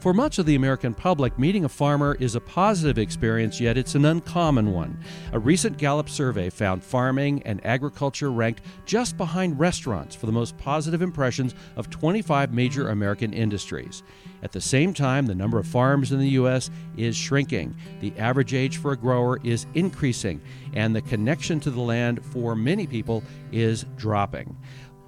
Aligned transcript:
For 0.00 0.14
much 0.14 0.38
of 0.38 0.46
the 0.46 0.54
American 0.54 0.94
public, 0.94 1.36
meeting 1.40 1.64
a 1.64 1.68
farmer 1.68 2.16
is 2.20 2.36
a 2.36 2.40
positive 2.40 2.98
experience, 2.98 3.60
yet 3.60 3.76
it's 3.76 3.96
an 3.96 4.04
uncommon 4.04 4.72
one. 4.72 4.96
A 5.32 5.40
recent 5.40 5.76
Gallup 5.76 6.08
survey 6.08 6.50
found 6.50 6.84
farming 6.84 7.42
and 7.42 7.64
agriculture 7.66 8.30
ranked 8.30 8.62
just 8.86 9.16
behind 9.16 9.58
restaurants 9.58 10.14
for 10.14 10.26
the 10.26 10.32
most 10.32 10.56
positive 10.56 11.02
impressions 11.02 11.56
of 11.74 11.90
25 11.90 12.54
major 12.54 12.90
American 12.90 13.32
industries. 13.32 14.04
At 14.40 14.52
the 14.52 14.60
same 14.60 14.94
time, 14.94 15.26
the 15.26 15.34
number 15.34 15.58
of 15.58 15.66
farms 15.66 16.12
in 16.12 16.20
the 16.20 16.28
U.S. 16.30 16.70
is 16.96 17.16
shrinking. 17.16 17.74
The 17.98 18.12
average 18.18 18.54
age 18.54 18.76
for 18.76 18.92
a 18.92 18.96
grower 18.96 19.40
is 19.42 19.66
increasing, 19.74 20.40
and 20.74 20.94
the 20.94 21.02
connection 21.02 21.58
to 21.60 21.72
the 21.72 21.80
land 21.80 22.24
for 22.24 22.54
many 22.54 22.86
people 22.86 23.24
is 23.50 23.84
dropping. 23.96 24.56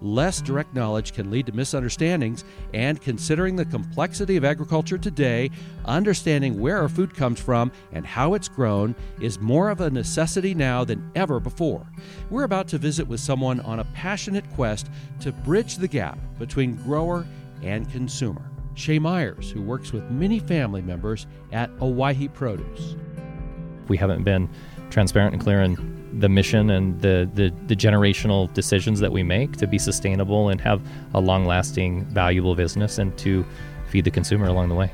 Less 0.03 0.41
direct 0.41 0.75
knowledge 0.75 1.13
can 1.13 1.31
lead 1.31 1.47
to 1.47 1.53
misunderstandings, 1.53 2.45
and 2.73 3.01
considering 3.01 3.57
the 3.57 3.67
complexity 3.67 4.37
of 4.37 4.45
agriculture 4.45 4.97
today, 4.97 5.51
understanding 5.85 6.59
where 6.59 6.79
our 6.79 6.89
food 6.89 7.15
comes 7.15 7.41
from 7.41 7.71
and 7.93 8.07
how 8.07 8.35
it's 8.35 8.49
grown 8.49 8.95
is 9.21 9.41
more 9.41 9.69
of 9.69 9.81
a 9.81 9.91
necessity 9.91 10.55
now 10.55 10.85
than 10.85 11.11
ever 11.15 11.39
before. 11.39 11.87
We're 12.31 12.45
about 12.45 12.69
to 12.69 12.79
visit 12.79 13.07
with 13.07 13.21
someone 13.21 13.61
on 13.61 13.81
a 13.81 13.85
passionate 13.85 14.49
quest 14.55 14.91
to 15.21 15.33
bridge 15.33 15.77
the 15.77 15.89
gap 15.89 16.19
between 16.39 16.77
grower 16.77 17.27
and 17.63 17.91
consumer. 17.91 18.51
Shay 18.75 18.99
Myers, 18.99 19.51
who 19.51 19.61
works 19.61 19.93
with 19.93 20.11
many 20.11 20.39
family 20.39 20.81
members 20.81 21.27
at 21.53 21.71
Owyhee 21.81 22.29
Produce. 22.29 22.97
We 23.89 23.99
haven't 23.99 24.23
been 24.23 24.49
transparent 24.89 25.35
and 25.35 25.43
clear 25.43 25.61
in 25.61 26.00
the 26.15 26.29
mission 26.29 26.71
and 26.71 27.01
the, 27.01 27.29
the, 27.35 27.53
the, 27.67 27.77
generational 27.77 28.53
decisions 28.53 29.01
that 29.01 29.13
we 29.13 29.23
make 29.23 29.57
to 29.57 29.67
be 29.67 29.79
sustainable 29.79 30.49
and 30.49 30.61
have 30.61 30.83
a 31.15 31.21
long 31.21 31.45
lasting, 31.45 32.05
valuable 32.07 32.55
business 32.55 32.99
and 32.99 33.17
to 33.19 33.45
feed 33.89 34.05
the 34.05 34.11
consumer 34.11 34.47
along 34.47 34.69
the 34.69 34.75
way. 34.75 34.93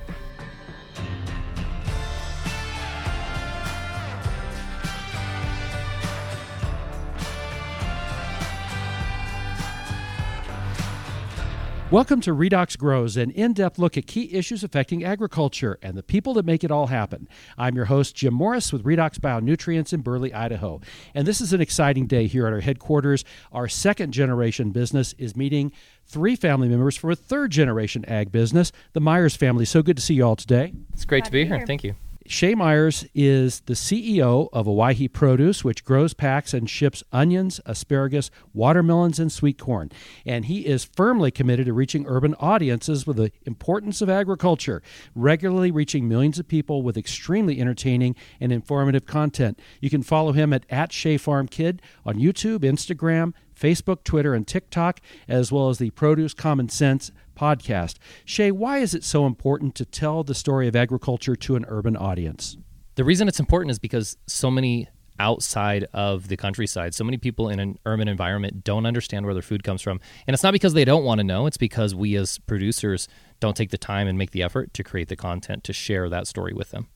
Welcome 11.92 12.20
to 12.22 12.32
Redox 12.32 12.76
Grows, 12.76 13.16
an 13.16 13.30
in 13.30 13.52
depth 13.52 13.78
look 13.78 13.96
at 13.96 14.08
key 14.08 14.34
issues 14.34 14.64
affecting 14.64 15.04
agriculture 15.04 15.78
and 15.80 15.96
the 15.96 16.02
people 16.02 16.34
that 16.34 16.44
make 16.44 16.64
it 16.64 16.72
all 16.72 16.88
happen. 16.88 17.28
I'm 17.56 17.76
your 17.76 17.84
host, 17.84 18.16
Jim 18.16 18.34
Morris, 18.34 18.72
with 18.72 18.82
Redox 18.82 19.20
Bionutrients 19.20 19.92
in 19.92 20.00
Burley, 20.00 20.34
Idaho. 20.34 20.80
And 21.14 21.28
this 21.28 21.40
is 21.40 21.52
an 21.52 21.60
exciting 21.60 22.08
day 22.08 22.26
here 22.26 22.44
at 22.48 22.52
our 22.52 22.58
headquarters. 22.58 23.24
Our 23.52 23.68
second 23.68 24.10
generation 24.10 24.72
business 24.72 25.14
is 25.16 25.36
meeting 25.36 25.70
three 26.04 26.34
family 26.34 26.68
members 26.68 26.96
for 26.96 27.12
a 27.12 27.16
third 27.16 27.52
generation 27.52 28.04
ag 28.06 28.32
business, 28.32 28.72
the 28.92 29.00
Myers 29.00 29.36
family. 29.36 29.64
So 29.64 29.80
good 29.80 29.96
to 29.96 30.02
see 30.02 30.14
you 30.14 30.26
all 30.26 30.34
today. 30.34 30.72
It's 30.92 31.04
great 31.04 31.22
Glad 31.22 31.26
to 31.26 31.32
be 31.32 31.44
here. 31.44 31.58
here. 31.58 31.66
Thank 31.68 31.84
you. 31.84 31.94
Shay 32.28 32.55
Myers 32.55 33.06
is 33.14 33.60
the 33.60 33.74
CEO 33.74 34.48
of 34.52 34.66
Owyhee 34.66 35.08
Produce, 35.08 35.64
which 35.64 35.84
grows, 35.84 36.14
packs, 36.14 36.52
and 36.52 36.69
ships 36.69 37.02
onions, 37.12 37.60
asparagus, 37.66 38.30
watermelons, 38.52 39.19
and 39.19 39.30
sweet 39.30 39.58
corn. 39.58 39.91
And 40.24 40.47
he 40.47 40.66
is 40.66 40.84
firmly 40.84 41.30
committed 41.30 41.66
to 41.66 41.72
reaching 41.72 42.04
urban 42.06 42.34
audiences 42.41 43.06
with 43.06 43.16
the 43.16 43.32
importance 43.44 44.00
of 44.02 44.10
agriculture, 44.10 44.82
regularly 45.14 45.70
reaching 45.70 46.08
millions 46.08 46.38
of 46.38 46.48
people 46.48 46.82
with 46.82 46.97
extremely 46.97 47.60
entertaining 47.60 48.16
and 48.41 48.52
informative 48.52 49.06
content. 49.06 49.60
You 49.80 49.91
can 49.91 50.02
follow 50.02 50.32
him 50.32 50.52
at, 50.52 50.66
at 50.69 50.92
Shay 50.92 51.16
Farm 51.16 51.48
Kid 51.48 51.80
on 52.04 52.16
YouTube, 52.16 52.60
Instagram, 52.60 53.32
Facebook, 53.58 54.04
Twitter, 54.04 54.34
and 54.34 54.46
TikTok, 54.46 55.00
as 55.28 55.50
well 55.50 55.68
as 55.68 55.78
the 55.78 55.90
Produce 55.90 56.34
Common 56.34 56.68
Sense 56.68 57.10
podcast. 57.36 57.96
Shay, 58.24 58.50
why 58.50 58.78
is 58.78 58.94
it 58.94 59.04
so 59.04 59.26
important 59.26 59.74
to 59.76 59.84
tell 59.84 60.22
the 60.22 60.34
story 60.34 60.68
of 60.68 60.76
agriculture 60.76 61.36
to 61.36 61.56
an 61.56 61.64
urban 61.68 61.97
audience? 61.97 62.56
The 62.97 63.04
reason 63.04 63.28
it's 63.28 63.41
important 63.41 63.70
is 63.70 63.78
because 63.78 64.16
so 64.26 64.50
many 64.50 64.88
outside 65.19 65.86
of 65.92 66.28
the 66.28 66.36
countryside, 66.36 66.94
so 66.94 67.04
many 67.04 67.16
people 67.16 67.48
in 67.48 67.58
an 67.58 67.78
urban 67.86 68.08
environment 68.08 68.64
don't 68.64 68.86
understand 68.86 69.25
where 69.25 69.34
their 69.34 69.42
food 69.42 69.64
comes 69.64 69.82
from. 69.82 70.00
And 70.26 70.34
it's 70.34 70.42
not 70.42 70.52
because 70.52 70.75
they 70.75 70.84
don't 70.84 71.04
want 71.04 71.19
to 71.19 71.25
know, 71.25 71.47
it's 71.47 71.56
because 71.56 71.94
we 71.94 72.16
as 72.16 72.38
producers 72.38 73.08
don't 73.41 73.56
take 73.56 73.70
the 73.70 73.78
time 73.78 74.08
and 74.08 74.19
make 74.19 74.32
the 74.32 74.42
effort 74.42 74.75
to 74.75 74.84
create 74.84 75.08
the 75.08 75.16
content 75.16 75.64
to 75.64 75.72
share 75.72 76.08
that 76.08 76.26
story 76.26 76.52
with 76.52 76.70
them. 76.70 76.88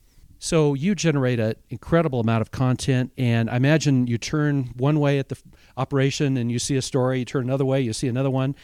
So 0.43 0.73
you 0.73 0.95
generate 0.95 1.39
an 1.39 1.53
incredible 1.69 2.19
amount 2.19 2.41
of 2.41 2.49
content, 2.49 3.11
and 3.15 3.47
I 3.47 3.57
imagine 3.57 4.07
you 4.07 4.17
turn 4.17 4.71
one 4.75 4.99
way 4.99 5.19
at 5.19 5.29
the 5.29 5.37
operation 5.77 6.35
and 6.35 6.51
you 6.51 6.57
see 6.57 6.75
a 6.75 6.81
story, 6.81 7.19
you 7.19 7.25
turn 7.25 7.43
another 7.43 7.63
way, 7.63 7.79
you 7.79 7.93
see 7.93 8.07
another 8.07 8.31
one. 8.31 8.55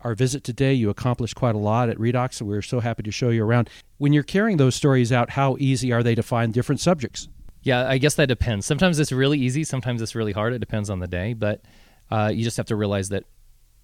Our 0.00 0.16
visit 0.16 0.42
today, 0.42 0.74
you 0.74 0.90
accomplished 0.90 1.36
quite 1.36 1.54
a 1.54 1.58
lot 1.58 1.88
at 1.88 1.98
Redox, 1.98 2.40
and 2.40 2.50
we're 2.50 2.62
so 2.62 2.80
happy 2.80 3.04
to 3.04 3.12
show 3.12 3.28
you 3.28 3.44
around. 3.44 3.70
When 3.98 4.12
you're 4.12 4.24
carrying 4.24 4.56
those 4.56 4.74
stories 4.74 5.12
out, 5.12 5.30
how 5.30 5.56
easy 5.60 5.92
are 5.92 6.02
they 6.02 6.16
to 6.16 6.22
find 6.24 6.52
different 6.52 6.80
subjects? 6.80 7.28
Yeah, 7.62 7.88
I 7.88 7.98
guess 7.98 8.16
that 8.16 8.26
depends. 8.26 8.66
Sometimes 8.66 8.98
it's 8.98 9.12
really 9.12 9.38
easy, 9.38 9.62
sometimes 9.62 10.02
it's 10.02 10.16
really 10.16 10.32
hard. 10.32 10.52
It 10.52 10.58
depends 10.58 10.90
on 10.90 10.98
the 10.98 11.06
day, 11.06 11.34
but 11.34 11.62
uh, 12.10 12.32
you 12.34 12.42
just 12.42 12.56
have 12.56 12.66
to 12.66 12.76
realize 12.76 13.08
that 13.10 13.22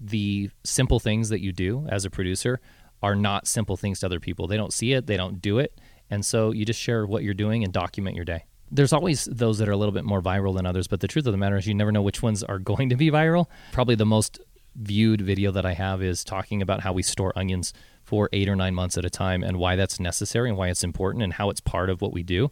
the 0.00 0.50
simple 0.64 0.98
things 0.98 1.28
that 1.28 1.40
you 1.40 1.52
do 1.52 1.86
as 1.90 2.04
a 2.04 2.10
producer 2.10 2.60
are 3.04 3.14
not 3.14 3.46
simple 3.46 3.76
things 3.76 4.00
to 4.00 4.06
other 4.06 4.18
people. 4.18 4.48
They 4.48 4.56
don't 4.56 4.72
see 4.72 4.94
it, 4.94 5.06
they 5.06 5.16
don't 5.16 5.40
do 5.40 5.60
it 5.60 5.78
and 6.10 6.24
so 6.24 6.52
you 6.52 6.64
just 6.64 6.80
share 6.80 7.06
what 7.06 7.22
you're 7.22 7.34
doing 7.34 7.64
and 7.64 7.72
document 7.72 8.16
your 8.16 8.24
day. 8.24 8.44
There's 8.70 8.92
always 8.92 9.26
those 9.26 9.58
that 9.58 9.68
are 9.68 9.72
a 9.72 9.76
little 9.76 9.92
bit 9.92 10.04
more 10.04 10.20
viral 10.20 10.54
than 10.56 10.66
others, 10.66 10.88
but 10.88 11.00
the 11.00 11.08
truth 11.08 11.26
of 11.26 11.32
the 11.32 11.38
matter 11.38 11.56
is 11.56 11.66
you 11.66 11.74
never 11.74 11.92
know 11.92 12.02
which 12.02 12.22
ones 12.22 12.42
are 12.42 12.58
going 12.72 12.88
to 12.88 12.96
be 12.96 13.10
viral. 13.10 13.46
Probably 13.72 13.94
the 13.94 14.06
most 14.06 14.40
viewed 14.74 15.20
video 15.20 15.50
that 15.52 15.64
I 15.64 15.72
have 15.72 16.02
is 16.02 16.22
talking 16.22 16.60
about 16.60 16.80
how 16.80 16.92
we 16.92 17.02
store 17.02 17.32
onions 17.36 17.72
for 18.02 18.28
eight 18.32 18.48
or 18.48 18.56
nine 18.56 18.74
months 18.74 18.98
at 18.98 19.04
a 19.04 19.10
time 19.10 19.42
and 19.42 19.56
why 19.58 19.74
that's 19.74 19.98
necessary 19.98 20.48
and 20.48 20.58
why 20.58 20.68
it's 20.68 20.84
important 20.84 21.24
and 21.24 21.32
how 21.32 21.50
it's 21.50 21.60
part 21.60 21.90
of 21.90 22.02
what 22.02 22.12
we 22.12 22.22
do. 22.22 22.50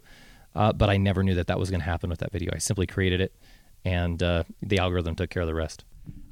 Uh, 0.55 0.73
but 0.73 0.89
I 0.89 0.97
never 0.97 1.21
knew 1.23 1.35
that 1.35 1.47
that 1.47 1.59
was 1.59 1.69
going 1.69 1.81
to 1.81 1.85
happen 1.85 2.09
with 2.09 2.19
that 2.19 2.31
video. 2.31 2.51
I 2.53 2.59
simply 2.59 2.87
created 2.87 3.19
it, 3.19 3.35
and 3.83 4.21
uh, 4.23 4.43
the 4.61 4.79
algorithm 4.79 5.15
took 5.15 5.29
care 5.29 5.41
of 5.41 5.47
the 5.47 5.53
rest. 5.53 5.83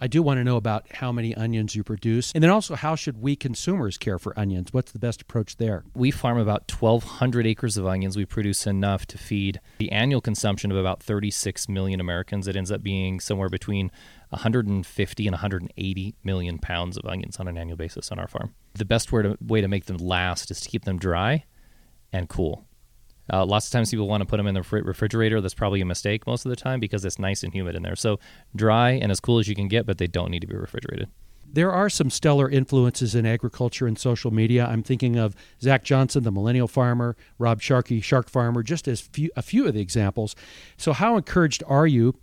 I 0.03 0.07
do 0.07 0.21
want 0.21 0.37
to 0.39 0.43
know 0.43 0.57
about 0.57 0.85
how 0.95 1.13
many 1.13 1.33
onions 1.33 1.75
you 1.75 1.83
produce, 1.83 2.33
and 2.33 2.43
then 2.43 2.51
also 2.51 2.75
how 2.75 2.93
should 2.95 3.21
we 3.21 3.37
consumers 3.37 3.97
care 3.97 4.19
for 4.19 4.37
onions? 4.37 4.73
What's 4.73 4.91
the 4.91 4.99
best 4.99 5.21
approach 5.21 5.55
there? 5.55 5.85
We 5.95 6.11
farm 6.11 6.37
about 6.37 6.69
1,200 6.69 7.47
acres 7.47 7.77
of 7.77 7.87
onions. 7.87 8.17
We 8.17 8.25
produce 8.25 8.67
enough 8.67 9.05
to 9.07 9.17
feed 9.17 9.61
the 9.77 9.93
annual 9.93 10.19
consumption 10.19 10.71
of 10.71 10.77
about 10.77 11.01
36 11.01 11.69
million 11.69 12.01
Americans. 12.01 12.49
It 12.49 12.57
ends 12.57 12.69
up 12.69 12.83
being 12.83 13.21
somewhere 13.21 13.47
between 13.47 13.91
150 14.29 15.27
and 15.27 15.33
180 15.33 16.15
million 16.23 16.59
pounds 16.59 16.97
of 16.97 17.05
onions 17.05 17.37
on 17.37 17.47
an 17.47 17.57
annual 17.57 17.77
basis 17.77 18.11
on 18.11 18.19
our 18.19 18.27
farm. 18.27 18.53
The 18.73 18.83
best 18.83 19.13
way 19.13 19.21
to, 19.21 19.37
way 19.39 19.61
to 19.61 19.69
make 19.69 19.85
them 19.85 19.97
last 19.97 20.51
is 20.51 20.59
to 20.61 20.69
keep 20.69 20.83
them 20.83 20.97
dry 20.97 21.45
and 22.11 22.27
cool. 22.27 22.65
Uh, 23.31 23.45
lots 23.45 23.67
of 23.67 23.71
times 23.71 23.91
people 23.91 24.07
want 24.07 24.21
to 24.21 24.25
put 24.25 24.37
them 24.37 24.47
in 24.47 24.53
the 24.53 24.61
refrigerator. 24.61 25.39
That's 25.39 25.53
probably 25.53 25.81
a 25.81 25.85
mistake 25.85 26.27
most 26.27 26.45
of 26.45 26.49
the 26.49 26.55
time 26.55 26.79
because 26.79 27.05
it's 27.05 27.19
nice 27.19 27.43
and 27.43 27.53
humid 27.53 27.75
in 27.75 27.83
there. 27.83 27.95
So 27.95 28.19
dry 28.55 28.91
and 28.91 29.11
as 29.11 29.19
cool 29.19 29.39
as 29.39 29.47
you 29.47 29.55
can 29.55 29.67
get, 29.67 29.85
but 29.85 29.97
they 29.97 30.07
don't 30.07 30.31
need 30.31 30.41
to 30.41 30.47
be 30.47 30.55
refrigerated. 30.55 31.09
There 31.53 31.71
are 31.71 31.87
some 31.87 32.09
stellar 32.09 32.49
influences 32.49 33.13
in 33.13 33.27
agriculture 33.27 33.85
and 33.85 33.97
social 33.97 34.31
media. 34.31 34.65
I'm 34.65 34.81
thinking 34.81 35.17
of 35.17 35.35
Zach 35.61 35.83
Johnson, 35.83 36.23
the 36.23 36.31
millennial 36.31 36.67
farmer, 36.67 37.15
Rob 37.37 37.61
Sharkey, 37.61 38.01
Shark 38.01 38.27
Farmer, 38.27 38.63
just 38.63 38.87
as 38.87 39.01
few, 39.01 39.29
a 39.35 39.43
few 39.43 39.67
of 39.67 39.75
the 39.75 39.79
examples. 39.79 40.35
So, 40.77 40.93
how 40.93 41.15
encouraged 41.15 41.63
are 41.67 41.85
you 41.85 42.15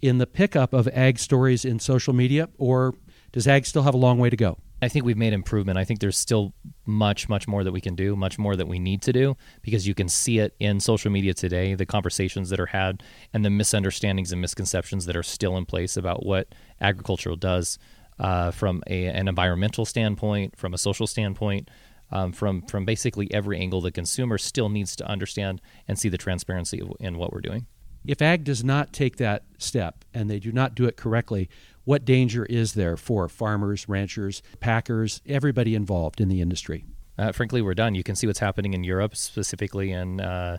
in 0.00 0.18
the 0.18 0.26
pickup 0.26 0.72
of 0.72 0.86
ag 0.88 1.18
stories 1.18 1.64
in 1.64 1.80
social 1.80 2.14
media, 2.14 2.48
or 2.58 2.94
does 3.32 3.48
ag 3.48 3.66
still 3.66 3.82
have 3.82 3.94
a 3.94 3.98
long 3.98 4.18
way 4.18 4.30
to 4.30 4.36
go? 4.36 4.56
I 4.82 4.88
think 4.88 5.04
we've 5.04 5.16
made 5.16 5.32
improvement. 5.32 5.78
I 5.78 5.84
think 5.84 6.00
there's 6.00 6.16
still 6.16 6.54
much, 6.86 7.28
much 7.28 7.46
more 7.46 7.64
that 7.64 7.72
we 7.72 7.80
can 7.80 7.94
do, 7.94 8.16
much 8.16 8.38
more 8.38 8.56
that 8.56 8.66
we 8.66 8.78
need 8.78 9.02
to 9.02 9.12
do, 9.12 9.36
because 9.62 9.86
you 9.86 9.94
can 9.94 10.08
see 10.08 10.38
it 10.38 10.54
in 10.58 10.80
social 10.80 11.10
media 11.10 11.34
today, 11.34 11.74
the 11.74 11.86
conversations 11.86 12.48
that 12.50 12.58
are 12.58 12.66
had, 12.66 13.02
and 13.34 13.44
the 13.44 13.50
misunderstandings 13.50 14.32
and 14.32 14.40
misconceptions 14.40 15.06
that 15.06 15.16
are 15.16 15.22
still 15.22 15.56
in 15.56 15.66
place 15.66 15.96
about 15.96 16.24
what 16.24 16.54
agriculture 16.80 17.36
does 17.36 17.78
uh, 18.18 18.50
from 18.50 18.82
a, 18.86 19.06
an 19.06 19.28
environmental 19.28 19.84
standpoint, 19.84 20.56
from 20.56 20.72
a 20.72 20.78
social 20.78 21.06
standpoint, 21.06 21.68
um, 22.10 22.32
from 22.32 22.62
from 22.62 22.84
basically 22.84 23.32
every 23.32 23.58
angle. 23.58 23.80
The 23.80 23.92
consumer 23.92 24.38
still 24.38 24.68
needs 24.68 24.96
to 24.96 25.06
understand 25.06 25.60
and 25.86 25.98
see 25.98 26.08
the 26.08 26.18
transparency 26.18 26.82
in 27.00 27.18
what 27.18 27.32
we're 27.32 27.40
doing. 27.40 27.66
If 28.06 28.22
ag 28.22 28.44
does 28.44 28.64
not 28.64 28.92
take 28.92 29.16
that 29.16 29.44
step 29.58 30.04
and 30.14 30.30
they 30.30 30.38
do 30.38 30.52
not 30.52 30.74
do 30.74 30.86
it 30.86 30.96
correctly, 30.96 31.50
what 31.84 32.04
danger 32.04 32.44
is 32.44 32.74
there 32.74 32.96
for 32.96 33.28
farmers, 33.28 33.88
ranchers, 33.88 34.42
packers, 34.60 35.20
everybody 35.26 35.74
involved 35.74 36.20
in 36.20 36.28
the 36.28 36.40
industry? 36.40 36.84
Uh, 37.18 37.32
frankly, 37.32 37.60
we're 37.60 37.74
done. 37.74 37.94
You 37.94 38.02
can 38.02 38.16
see 38.16 38.26
what's 38.26 38.38
happening 38.38 38.74
in 38.74 38.84
Europe, 38.84 39.16
specifically 39.16 39.92
in 39.92 40.20
uh, 40.20 40.58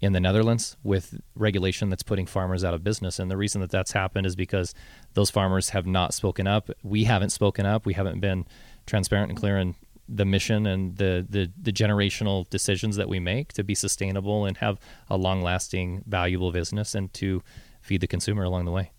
in 0.00 0.12
the 0.12 0.20
Netherlands, 0.20 0.76
with 0.82 1.18
regulation 1.34 1.88
that's 1.88 2.02
putting 2.02 2.26
farmers 2.26 2.62
out 2.62 2.74
of 2.74 2.84
business. 2.84 3.18
And 3.18 3.30
the 3.30 3.36
reason 3.36 3.60
that 3.62 3.70
that's 3.70 3.92
happened 3.92 4.26
is 4.26 4.36
because 4.36 4.74
those 5.14 5.30
farmers 5.30 5.70
have 5.70 5.86
not 5.86 6.12
spoken 6.12 6.46
up. 6.46 6.70
We 6.82 7.04
haven't 7.04 7.30
spoken 7.30 7.64
up. 7.64 7.86
We 7.86 7.94
haven't 7.94 8.20
been 8.20 8.46
transparent 8.86 9.30
and 9.30 9.38
clear 9.38 9.56
in 9.56 9.74
the 10.08 10.24
mission 10.24 10.66
and 10.66 10.96
the, 10.96 11.26
the, 11.28 11.50
the 11.60 11.72
generational 11.72 12.48
decisions 12.50 12.96
that 12.96 13.08
we 13.08 13.18
make 13.18 13.52
to 13.54 13.64
be 13.64 13.74
sustainable 13.74 14.44
and 14.44 14.58
have 14.58 14.78
a 15.08 15.16
long 15.16 15.42
lasting, 15.42 16.04
valuable 16.06 16.52
business 16.52 16.94
and 16.94 17.12
to 17.14 17.42
feed 17.80 18.00
the 18.00 18.06
consumer 18.06 18.44
along 18.44 18.66
the 18.66 18.70
way. 18.70 18.92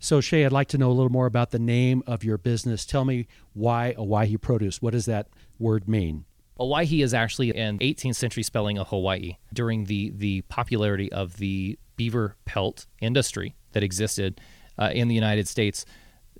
So, 0.00 0.20
Shay, 0.20 0.44
I'd 0.44 0.52
like 0.52 0.68
to 0.68 0.78
know 0.78 0.90
a 0.90 0.94
little 0.94 1.10
more 1.10 1.26
about 1.26 1.50
the 1.50 1.58
name 1.58 2.02
of 2.06 2.22
your 2.22 2.38
business. 2.38 2.86
Tell 2.86 3.04
me 3.04 3.26
why 3.52 3.94
Owyhee 3.98 4.36
Produce. 4.36 4.80
What 4.80 4.92
does 4.92 5.06
that 5.06 5.28
word 5.58 5.88
mean? 5.88 6.24
Owyhee 6.58 7.02
is 7.02 7.14
actually 7.14 7.54
an 7.54 7.78
18th 7.78 8.16
century 8.16 8.42
spelling 8.42 8.78
of 8.78 8.88
Hawaii 8.88 9.36
during 9.52 9.84
the, 9.84 10.12
the 10.14 10.42
popularity 10.42 11.10
of 11.12 11.36
the 11.38 11.78
beaver 11.96 12.36
pelt 12.44 12.86
industry 13.00 13.56
that 13.72 13.82
existed 13.82 14.40
uh, 14.78 14.90
in 14.92 15.08
the 15.08 15.14
United 15.14 15.48
States. 15.48 15.84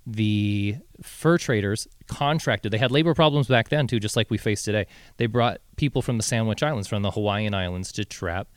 The 0.07 0.77
fur 1.03 1.37
traders 1.37 1.87
contracted, 2.07 2.73
they 2.73 2.79
had 2.79 2.91
labor 2.91 3.13
problems 3.13 3.49
back 3.49 3.69
then 3.69 3.87
too, 3.87 4.01
just 4.01 4.17
like 4.17 4.31
we 4.31 4.39
face 4.39 4.63
today. 4.63 4.87
They 5.19 5.27
brought 5.27 5.61
people 5.77 6.01
from 6.01 6.17
the 6.17 6.23
Sandwich 6.23 6.63
Islands, 6.63 6.89
from 6.89 7.03
the 7.03 7.11
Hawaiian 7.11 7.55
Islands, 7.55 7.93
to 7.93 8.05
trap 8.05 8.49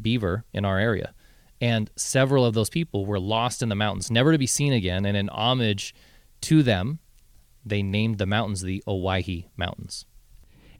beaver 0.00 0.44
in 0.52 0.64
our 0.64 0.78
area. 0.78 1.14
And 1.60 1.90
several 1.96 2.44
of 2.44 2.54
those 2.54 2.70
people 2.70 3.04
were 3.04 3.18
lost 3.18 3.62
in 3.62 3.68
the 3.68 3.74
mountains, 3.74 4.10
never 4.10 4.32
to 4.32 4.38
be 4.38 4.46
seen 4.46 4.72
again. 4.72 5.04
And 5.04 5.16
in 5.16 5.28
homage 5.28 5.94
to 6.42 6.62
them, 6.62 7.00
they 7.64 7.82
named 7.82 8.18
the 8.18 8.26
mountains 8.26 8.62
the 8.62 8.82
Owyhee 8.86 9.48
Mountains. 9.56 10.06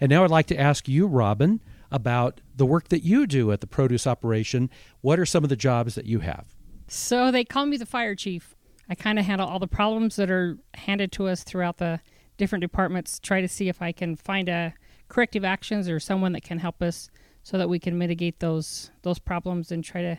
And 0.00 0.10
now 0.10 0.24
I'd 0.24 0.30
like 0.30 0.46
to 0.46 0.58
ask 0.58 0.88
you, 0.88 1.06
Robin, 1.06 1.60
about 1.90 2.40
the 2.54 2.66
work 2.66 2.88
that 2.88 3.02
you 3.02 3.26
do 3.26 3.50
at 3.50 3.60
the 3.60 3.66
produce 3.66 4.06
operation. 4.06 4.70
What 5.00 5.18
are 5.18 5.26
some 5.26 5.42
of 5.42 5.50
the 5.50 5.56
jobs 5.56 5.94
that 5.96 6.06
you 6.06 6.20
have? 6.20 6.54
So 6.86 7.30
they 7.30 7.44
call 7.44 7.66
me 7.66 7.76
the 7.76 7.86
fire 7.86 8.14
chief. 8.14 8.54
I 8.88 8.94
kind 8.94 9.18
of 9.18 9.24
handle 9.24 9.46
all 9.46 9.58
the 9.58 9.66
problems 9.66 10.16
that 10.16 10.30
are 10.30 10.56
handed 10.74 11.12
to 11.12 11.26
us 11.26 11.42
throughout 11.42 11.78
the 11.78 12.00
different 12.36 12.62
departments, 12.62 13.18
try 13.18 13.40
to 13.40 13.48
see 13.48 13.68
if 13.68 13.82
I 13.82 13.92
can 13.92 14.16
find 14.16 14.48
a 14.48 14.72
corrective 15.08 15.44
actions 15.44 15.88
or 15.88 16.00
someone 16.00 16.32
that 16.32 16.42
can 16.42 16.58
help 16.58 16.80
us 16.80 17.10
so 17.42 17.58
that 17.58 17.68
we 17.68 17.78
can 17.78 17.98
mitigate 17.98 18.40
those 18.40 18.90
those 19.02 19.18
problems 19.18 19.72
and 19.72 19.82
try 19.82 20.02
to 20.02 20.18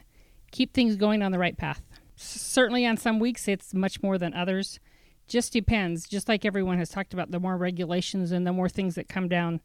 keep 0.51 0.73
things 0.73 0.95
going 0.95 1.21
on 1.21 1.31
the 1.31 1.39
right 1.39 1.57
path. 1.57 1.81
certainly 2.15 2.85
on 2.85 2.97
some 2.97 3.19
weeks 3.19 3.47
it's 3.47 3.73
much 3.73 4.03
more 4.03 4.17
than 4.17 4.33
others 4.33 4.79
just 5.29 5.53
depends. 5.53 6.07
Just 6.07 6.27
like 6.27 6.43
everyone 6.43 6.79
has 6.79 6.89
talked 6.89 7.13
about, 7.13 7.31
the 7.31 7.39
more 7.39 7.55
regulations 7.55 8.31
and 8.31 8.45
the 8.45 8.51
more 8.51 8.67
things 8.67 8.95
that 8.95 9.07
come 9.07 9.29
down, 9.29 9.61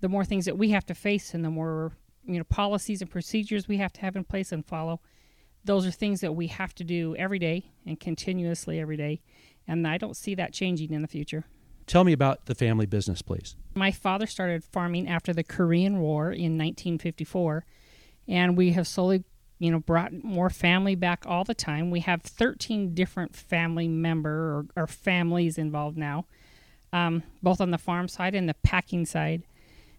the 0.00 0.08
more 0.08 0.24
things 0.24 0.44
that 0.44 0.58
we 0.58 0.70
have 0.70 0.84
to 0.86 0.94
face, 0.94 1.32
and 1.32 1.44
the 1.44 1.50
more 1.50 1.92
you 2.26 2.36
know 2.36 2.44
policies 2.44 3.00
and 3.00 3.10
procedures 3.10 3.68
we 3.68 3.78
have 3.78 3.92
to 3.94 4.00
have 4.02 4.16
in 4.16 4.24
place 4.24 4.52
and 4.52 4.66
follow. 4.66 5.00
Those 5.64 5.86
are 5.86 5.90
things 5.90 6.20
that 6.20 6.32
we 6.32 6.48
have 6.48 6.74
to 6.74 6.84
do 6.84 7.16
every 7.16 7.38
day 7.38 7.70
and 7.86 7.98
continuously 7.98 8.78
every 8.80 8.98
day, 8.98 9.22
and 9.66 9.86
I 9.86 9.96
don't 9.96 10.16
see 10.16 10.34
that 10.34 10.52
changing 10.52 10.92
in 10.92 11.00
the 11.00 11.08
future. 11.08 11.44
Tell 11.86 12.04
me 12.04 12.12
about 12.12 12.46
the 12.46 12.54
family 12.54 12.86
business, 12.86 13.22
please. 13.22 13.56
My 13.74 13.90
father 13.90 14.26
started 14.26 14.64
farming 14.64 15.08
after 15.08 15.32
the 15.32 15.44
Korean 15.44 16.00
War 16.00 16.26
in 16.26 16.58
1954, 16.58 17.64
and 18.26 18.56
we 18.56 18.72
have 18.72 18.88
slowly 18.88 19.24
you 19.58 19.70
know 19.70 19.80
brought 19.80 20.12
more 20.24 20.50
family 20.50 20.94
back 20.94 21.24
all 21.26 21.44
the 21.44 21.54
time. 21.54 21.90
We 21.90 22.00
have 22.00 22.22
13 22.22 22.94
different 22.94 23.34
family 23.34 23.88
member 23.88 24.30
or, 24.76 24.82
or 24.82 24.86
families 24.86 25.58
involved 25.58 25.96
now 25.96 26.26
um, 26.94 27.24
both 27.42 27.60
on 27.60 27.72
the 27.72 27.78
farm 27.78 28.06
side 28.06 28.36
and 28.36 28.48
the 28.48 28.54
packing 28.54 29.04
side. 29.04 29.42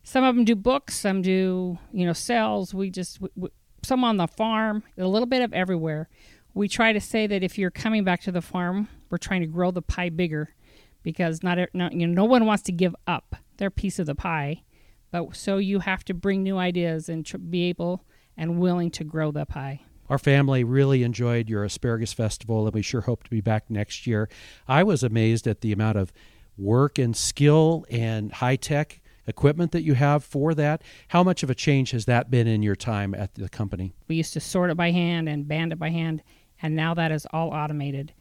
Some 0.03 0.23
of 0.23 0.33
them 0.35 0.45
do 0.45 0.55
books 0.55 0.95
some 0.95 1.21
do 1.21 1.77
you 1.91 2.05
know 2.05 2.13
sales. 2.13 2.73
We 2.73 2.89
just 2.89 3.19
we, 3.19 3.29
we, 3.35 3.49
some 3.83 4.03
on 4.03 4.17
the 4.17 4.27
farm 4.27 4.83
a 4.97 5.05
little 5.05 5.27
bit 5.27 5.41
of 5.41 5.53
everywhere. 5.53 6.07
We 6.53 6.69
try 6.69 6.93
to 6.93 7.01
say 7.01 7.27
that 7.27 7.43
if 7.43 7.57
you're 7.57 7.69
coming 7.69 8.05
back 8.05 8.21
to 8.21 8.31
the 8.31 8.41
farm 8.41 8.87
we're 9.09 9.17
trying 9.17 9.41
to 9.41 9.47
grow 9.47 9.71
the 9.71 9.81
pie 9.81 10.09
bigger 10.09 10.55
because 11.03 11.43
not, 11.43 11.57
not 11.73 11.93
you 11.93 12.07
know 12.07 12.13
no 12.13 12.25
one 12.25 12.45
wants 12.45 12.63
to 12.63 12.71
give 12.71 12.95
up 13.05 13.35
their 13.57 13.69
piece 13.69 13.99
of 13.99 14.05
the 14.05 14.15
pie. 14.15 14.63
But 15.11 15.35
so 15.35 15.57
you 15.57 15.79
have 15.79 16.05
to 16.05 16.13
bring 16.13 16.43
new 16.43 16.57
ideas 16.57 17.09
and 17.09 17.25
tr- 17.25 17.37
be 17.37 17.63
able 17.63 18.03
and 18.37 18.59
willing 18.59 18.91
to 18.91 19.03
grow 19.03 19.31
the 19.31 19.45
pie. 19.45 19.81
Our 20.09 20.19
family 20.19 20.63
really 20.63 21.03
enjoyed 21.03 21.49
your 21.49 21.63
asparagus 21.63 22.13
festival, 22.13 22.65
and 22.65 22.73
we 22.73 22.81
sure 22.81 23.01
hope 23.01 23.23
to 23.23 23.29
be 23.29 23.41
back 23.41 23.69
next 23.69 24.05
year. 24.05 24.29
I 24.67 24.83
was 24.83 25.03
amazed 25.03 25.47
at 25.47 25.61
the 25.61 25.71
amount 25.71 25.97
of 25.97 26.13
work 26.57 26.99
and 26.99 27.15
skill 27.15 27.85
and 27.89 28.31
high 28.31 28.55
tech 28.55 29.01
equipment 29.27 29.71
that 29.71 29.81
you 29.81 29.95
have 29.95 30.23
for 30.23 30.53
that. 30.53 30.83
How 31.09 31.23
much 31.23 31.41
of 31.41 31.49
a 31.49 31.55
change 31.55 31.91
has 31.91 32.05
that 32.05 32.29
been 32.29 32.47
in 32.47 32.61
your 32.61 32.75
time 32.75 33.15
at 33.15 33.33
the 33.35 33.49
company? 33.49 33.93
We 34.07 34.15
used 34.15 34.33
to 34.33 34.39
sort 34.39 34.69
it 34.69 34.77
by 34.77 34.91
hand 34.91 35.27
and 35.27 35.47
band 35.47 35.71
it 35.71 35.79
by 35.79 35.89
hand, 35.89 36.21
and 36.61 36.75
now 36.75 36.93
that 36.93 37.11
is 37.11 37.25
all 37.31 37.49
automated. 37.49 38.13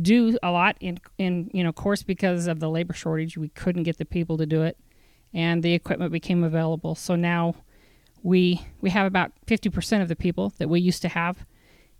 Do 0.00 0.36
a 0.42 0.50
lot 0.50 0.76
in 0.80 0.98
in 1.18 1.50
you 1.52 1.62
know, 1.62 1.68
of 1.68 1.74
course 1.74 2.02
because 2.02 2.46
of 2.46 2.60
the 2.60 2.70
labor 2.70 2.92
shortage, 2.92 3.36
we 3.36 3.48
couldn't 3.50 3.84
get 3.84 3.98
the 3.98 4.04
people 4.04 4.36
to 4.38 4.46
do 4.46 4.62
it, 4.62 4.76
and 5.32 5.62
the 5.62 5.74
equipment 5.74 6.12
became 6.12 6.42
available. 6.42 6.94
So 6.94 7.14
now 7.14 7.54
we 8.22 8.60
we 8.80 8.90
have 8.90 9.06
about 9.06 9.32
50% 9.46 10.02
of 10.02 10.08
the 10.08 10.16
people 10.16 10.52
that 10.58 10.68
we 10.68 10.80
used 10.80 11.02
to 11.02 11.08
have. 11.08 11.44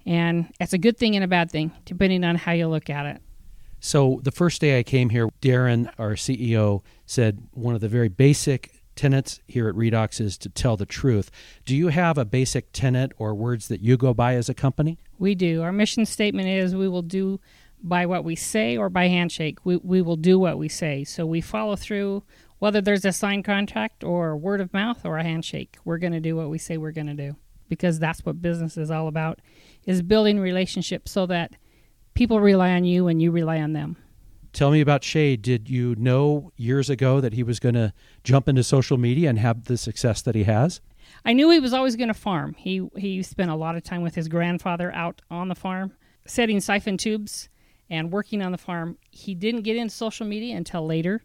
And 0.06 0.52
it's 0.58 0.72
a 0.72 0.78
good 0.78 0.96
thing 0.96 1.14
and 1.14 1.24
a 1.24 1.28
bad 1.28 1.50
thing 1.50 1.72
depending 1.84 2.24
on 2.24 2.36
how 2.36 2.52
you 2.52 2.68
look 2.68 2.90
at 2.90 3.06
it. 3.06 3.22
So 3.80 4.20
the 4.22 4.30
first 4.30 4.60
day 4.60 4.78
i 4.78 4.82
came 4.82 5.08
here 5.08 5.28
darren 5.40 5.90
our 5.98 6.12
ceo 6.12 6.82
said 7.06 7.48
one 7.52 7.74
of 7.74 7.80
the 7.80 7.88
very 7.88 8.08
basic 8.10 8.80
tenets 9.00 9.40
here 9.48 9.66
at 9.66 9.74
redox 9.74 10.20
is 10.20 10.36
to 10.36 10.50
tell 10.50 10.76
the 10.76 10.84
truth. 10.84 11.30
Do 11.64 11.74
you 11.74 11.88
have 11.88 12.18
a 12.18 12.24
basic 12.26 12.70
tenet 12.72 13.12
or 13.16 13.34
words 13.34 13.68
that 13.68 13.80
you 13.80 13.96
go 13.96 14.12
by 14.12 14.34
as 14.34 14.50
a 14.50 14.54
company? 14.54 14.98
We 15.18 15.34
do. 15.34 15.62
Our 15.62 15.72
mission 15.72 16.04
statement 16.04 16.48
is 16.48 16.74
we 16.74 16.86
will 16.86 17.00
do 17.00 17.40
by 17.82 18.04
what 18.04 18.24
we 18.24 18.36
say 18.36 18.76
or 18.76 18.90
by 18.90 19.08
handshake. 19.08 19.64
We, 19.64 19.76
we 19.76 20.02
will 20.02 20.16
do 20.16 20.38
what 20.38 20.58
we 20.58 20.68
say. 20.68 21.04
So 21.04 21.24
we 21.24 21.40
follow 21.40 21.76
through 21.76 22.24
whether 22.60 22.80
there's 22.80 23.04
a 23.04 23.12
signed 23.12 23.44
contract 23.44 24.04
or 24.04 24.36
word 24.36 24.60
of 24.60 24.72
mouth 24.72 25.04
or 25.04 25.18
a 25.18 25.24
handshake, 25.24 25.78
we're 25.84 25.98
going 25.98 26.12
to 26.12 26.20
do 26.20 26.36
what 26.36 26.50
we 26.50 26.58
say 26.58 26.76
we're 26.76 26.92
going 26.92 27.08
to 27.08 27.14
do 27.14 27.34
because 27.68 27.98
that's 27.98 28.24
what 28.24 28.42
business 28.42 28.76
is 28.76 28.90
all 28.90 29.08
about 29.08 29.40
is 29.86 30.02
building 30.02 30.38
relationships 30.38 31.10
so 31.10 31.24
that 31.26 31.56
people 32.14 32.38
rely 32.38 32.72
on 32.72 32.84
you 32.84 33.08
and 33.08 33.22
you 33.22 33.30
rely 33.30 33.60
on 33.60 33.72
them. 33.72 33.96
Tell 34.52 34.70
me 34.70 34.80
about 34.80 35.02
Shay. 35.02 35.36
Did 35.36 35.70
you 35.70 35.94
know 35.96 36.52
years 36.56 36.90
ago 36.90 37.20
that 37.20 37.32
he 37.32 37.42
was 37.42 37.60
going 37.60 37.76
to 37.76 37.94
jump 38.24 38.48
into 38.48 38.62
social 38.62 38.98
media 38.98 39.30
and 39.30 39.38
have 39.38 39.64
the 39.64 39.78
success 39.78 40.20
that 40.22 40.34
he 40.34 40.44
has? 40.44 40.80
I 41.24 41.32
knew 41.32 41.50
he 41.50 41.60
was 41.60 41.72
always 41.72 41.96
going 41.96 42.08
to 42.08 42.14
farm. 42.14 42.54
He 42.58 42.88
he 42.96 43.22
spent 43.22 43.50
a 43.50 43.54
lot 43.54 43.76
of 43.76 43.84
time 43.84 44.02
with 44.02 44.16
his 44.16 44.28
grandfather 44.28 44.92
out 44.92 45.22
on 45.30 45.48
the 45.48 45.54
farm, 45.54 45.92
setting 46.26 46.60
siphon 46.60 46.96
tubes 46.96 47.48
and 47.88 48.12
working 48.12 48.42
on 48.42 48.52
the 48.52 48.58
farm. 48.58 48.98
He 49.10 49.34
didn't 49.34 49.62
get 49.62 49.76
into 49.76 49.94
social 49.94 50.26
media 50.26 50.56
until 50.56 50.84
later. 50.84 51.22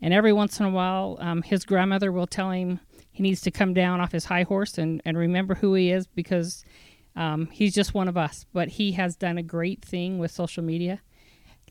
And 0.00 0.14
every 0.14 0.32
once 0.32 0.60
in 0.60 0.66
a 0.66 0.70
while, 0.70 1.16
um, 1.20 1.42
his 1.42 1.64
grandmother 1.64 2.12
will 2.12 2.26
tell 2.26 2.50
him 2.50 2.80
he 3.10 3.22
needs 3.22 3.40
to 3.42 3.50
come 3.50 3.74
down 3.74 4.00
off 4.00 4.12
his 4.12 4.26
high 4.26 4.44
horse 4.44 4.78
and, 4.78 5.02
and 5.04 5.18
remember 5.18 5.56
who 5.56 5.74
he 5.74 5.90
is 5.90 6.06
because 6.06 6.64
um, 7.16 7.46
he's 7.46 7.74
just 7.74 7.94
one 7.94 8.06
of 8.08 8.16
us. 8.16 8.46
But 8.52 8.68
he 8.68 8.92
has 8.92 9.16
done 9.16 9.38
a 9.38 9.42
great 9.42 9.84
thing 9.84 10.18
with 10.18 10.30
social 10.30 10.62
media, 10.62 11.00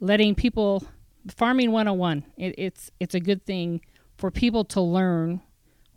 letting 0.02 0.36
people 0.36 0.86
farming 1.36 1.72
101. 1.72 2.26
It, 2.38 2.56
it's 2.58 2.92
it's 3.00 3.16
a 3.16 3.20
good 3.20 3.46
thing 3.46 3.82
for 4.18 4.30
people 4.30 4.66
to 4.66 4.82
learn 4.82 5.42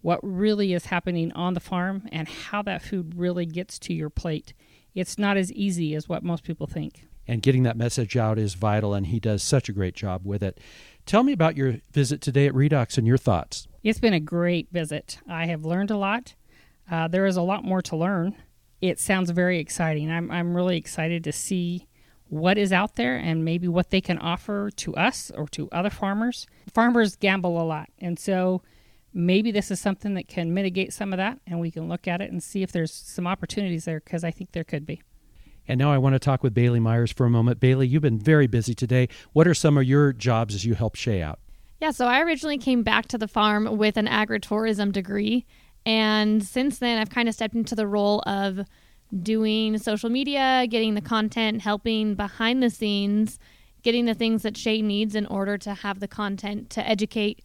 what 0.03 0.21
really 0.23 0.73
is 0.73 0.87
happening 0.87 1.33
on 1.33 1.55
the 1.55 1.61
farm 1.61 2.09
and 2.13 2.29
how 2.29 2.63
that 2.63 2.83
food 2.83 3.15
really 3.17 3.47
gets 3.47 3.79
to 3.81 3.93
your 3.93 4.09
plate. 4.09 4.55
It's 4.95 5.19
not 5.19 5.37
as 5.37 5.53
easy 5.53 5.95
as 5.95 6.09
what 6.09 6.23
most 6.23 6.45
people 6.45 6.67
think. 6.67 7.07
And 7.29 7.43
getting 7.43 7.63
that 7.65 7.77
message 7.77 8.17
out 8.17 8.39
is 8.39 8.55
vital, 8.55 8.95
and 8.95 9.07
he 9.07 9.21
does 9.21 9.43
such 9.43 9.69
a 9.69 9.73
great 9.73 9.95
job 9.95 10.23
with 10.25 10.43
it. 10.43 10.59
Tell 11.07 11.23
me 11.23 11.33
about 11.33 11.57
your 11.57 11.77
visit 11.93 12.21
today 12.21 12.47
at 12.47 12.55
Redox 12.55 12.97
and 12.97 13.07
your 13.07 13.19
thoughts. 13.19 13.67
It's 13.83 13.99
been 13.99 14.15
a 14.15 14.21
great 14.21 14.69
visit. 14.71 15.19
I 15.29 15.47
have 15.47 15.65
learned 15.65 15.91
a 15.91 15.97
lot. 15.97 16.35
Uh, 16.91 17.09
there 17.09 17.27
is 17.27 17.37
a 17.37 17.43
lot 17.43 17.65
more 17.65 17.83
to 17.83 17.97
learn. 17.97 18.37
It 18.81 18.99
sounds 18.99 19.31
very 19.31 19.59
exciting. 19.59 20.11
I'm, 20.11 20.31
I'm 20.31 20.55
really 20.55 20.77
excited 20.77 21.25
to 21.25 21.33
see 21.33 21.87
what 22.29 22.57
is 22.57 22.73
out 22.73 22.95
there 22.95 23.17
and 23.17 23.45
maybe 23.45 23.69
what 23.69 23.91
they 23.91 24.01
can 24.01 24.19
offer 24.19 24.71
to 24.77 24.95
us 24.95 25.31
or 25.35 25.49
to 25.49 25.69
other 25.71 25.91
farmers. 25.91 26.47
Farmers 26.73 27.17
gamble 27.17 27.61
a 27.61 27.65
lot, 27.65 27.89
and 27.99 28.19
so 28.19 28.63
maybe 29.13 29.51
this 29.51 29.71
is 29.71 29.81
something 29.81 30.15
that 30.15 30.29
can 30.29 30.55
mitigate 30.55 30.93
some 30.93 31.13
of 31.13 31.17
that, 31.17 31.41
and 31.47 31.59
we 31.59 31.71
can 31.71 31.89
look 31.89 32.07
at 32.07 32.21
it 32.21 32.31
and 32.31 32.43
see 32.43 32.63
if 32.63 32.71
there's 32.71 32.93
some 32.93 33.27
opportunities 33.27 33.85
there 33.85 34.01
because 34.01 34.23
I 34.23 34.31
think 34.31 34.53
there 34.53 34.65
could 34.65 34.87
be. 34.87 35.03
And 35.71 35.79
now 35.79 35.93
I 35.93 35.99
want 35.99 36.15
to 36.15 36.19
talk 36.19 36.43
with 36.43 36.53
Bailey 36.53 36.81
Myers 36.81 37.13
for 37.13 37.25
a 37.27 37.31
moment. 37.31 37.61
Bailey, 37.61 37.87
you've 37.87 38.03
been 38.03 38.19
very 38.19 38.49
busy 38.49 38.75
today. 38.75 39.09
What 39.35 39.47
are 39.47 39.55
some 39.55 39.79
of 39.79 39.85
your 39.85 40.13
jobs 40.13 40.53
as 40.53 40.65
you 40.65 40.75
help 40.75 40.97
Shay 40.97 41.23
out? 41.23 41.39
Yeah, 41.81 41.93
so 41.93 42.09
I 42.09 42.23
originally 42.23 42.59
came 42.59 42.83
back 42.83 43.07
to 43.07 43.19
the 43.19 43.29
farm 43.29 43.79
with 43.79 43.97
an 43.97 44.09
agritourism 44.09 44.91
degree. 44.91 45.47
And 45.87 46.43
since 46.43 46.81
then, 46.81 46.99
I've 46.99 47.11
kind 47.11 47.29
of 47.29 47.37
stepped 47.37 47.55
into 47.55 47.77
the 47.77 47.87
role 47.87 48.21
of 48.27 48.67
doing 49.23 49.79
social 49.79 50.11
media, 50.11 50.67
getting 50.69 50.95
the 50.95 51.01
content, 51.01 51.63
helping 51.63 52.17
behind 52.17 52.65
the 52.65 52.71
scenes, 52.71 53.39
getting 53.85 54.07
the 54.07 54.15
things 54.15 54.43
that 54.43 54.57
Shay 54.57 54.83
needs 54.83 55.15
in 55.15 55.25
order 55.27 55.57
to 55.59 55.75
have 55.75 56.01
the 56.01 56.09
content 56.09 56.69
to 56.71 56.85
educate 56.85 57.45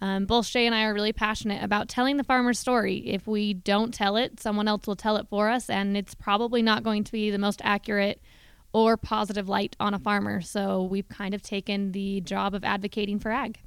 um, 0.00 0.26
both 0.26 0.46
Shay 0.46 0.66
and 0.66 0.74
I 0.74 0.84
are 0.84 0.94
really 0.94 1.12
passionate 1.12 1.62
about 1.62 1.88
telling 1.88 2.16
the 2.16 2.24
farmer's 2.24 2.58
story. 2.58 2.98
If 3.06 3.26
we 3.26 3.54
don't 3.54 3.92
tell 3.92 4.16
it, 4.16 4.40
someone 4.40 4.68
else 4.68 4.86
will 4.86 4.96
tell 4.96 5.16
it 5.16 5.26
for 5.28 5.48
us, 5.48 5.68
and 5.68 5.96
it's 5.96 6.14
probably 6.14 6.62
not 6.62 6.82
going 6.82 7.04
to 7.04 7.12
be 7.12 7.30
the 7.30 7.38
most 7.38 7.60
accurate 7.64 8.20
or 8.72 8.96
positive 8.96 9.48
light 9.48 9.76
on 9.80 9.94
a 9.94 9.98
farmer. 9.98 10.40
So 10.40 10.84
we've 10.84 11.08
kind 11.08 11.34
of 11.34 11.42
taken 11.42 11.92
the 11.92 12.20
job 12.20 12.54
of 12.54 12.64
advocating 12.64 13.18
for 13.18 13.30
ag. 13.30 13.60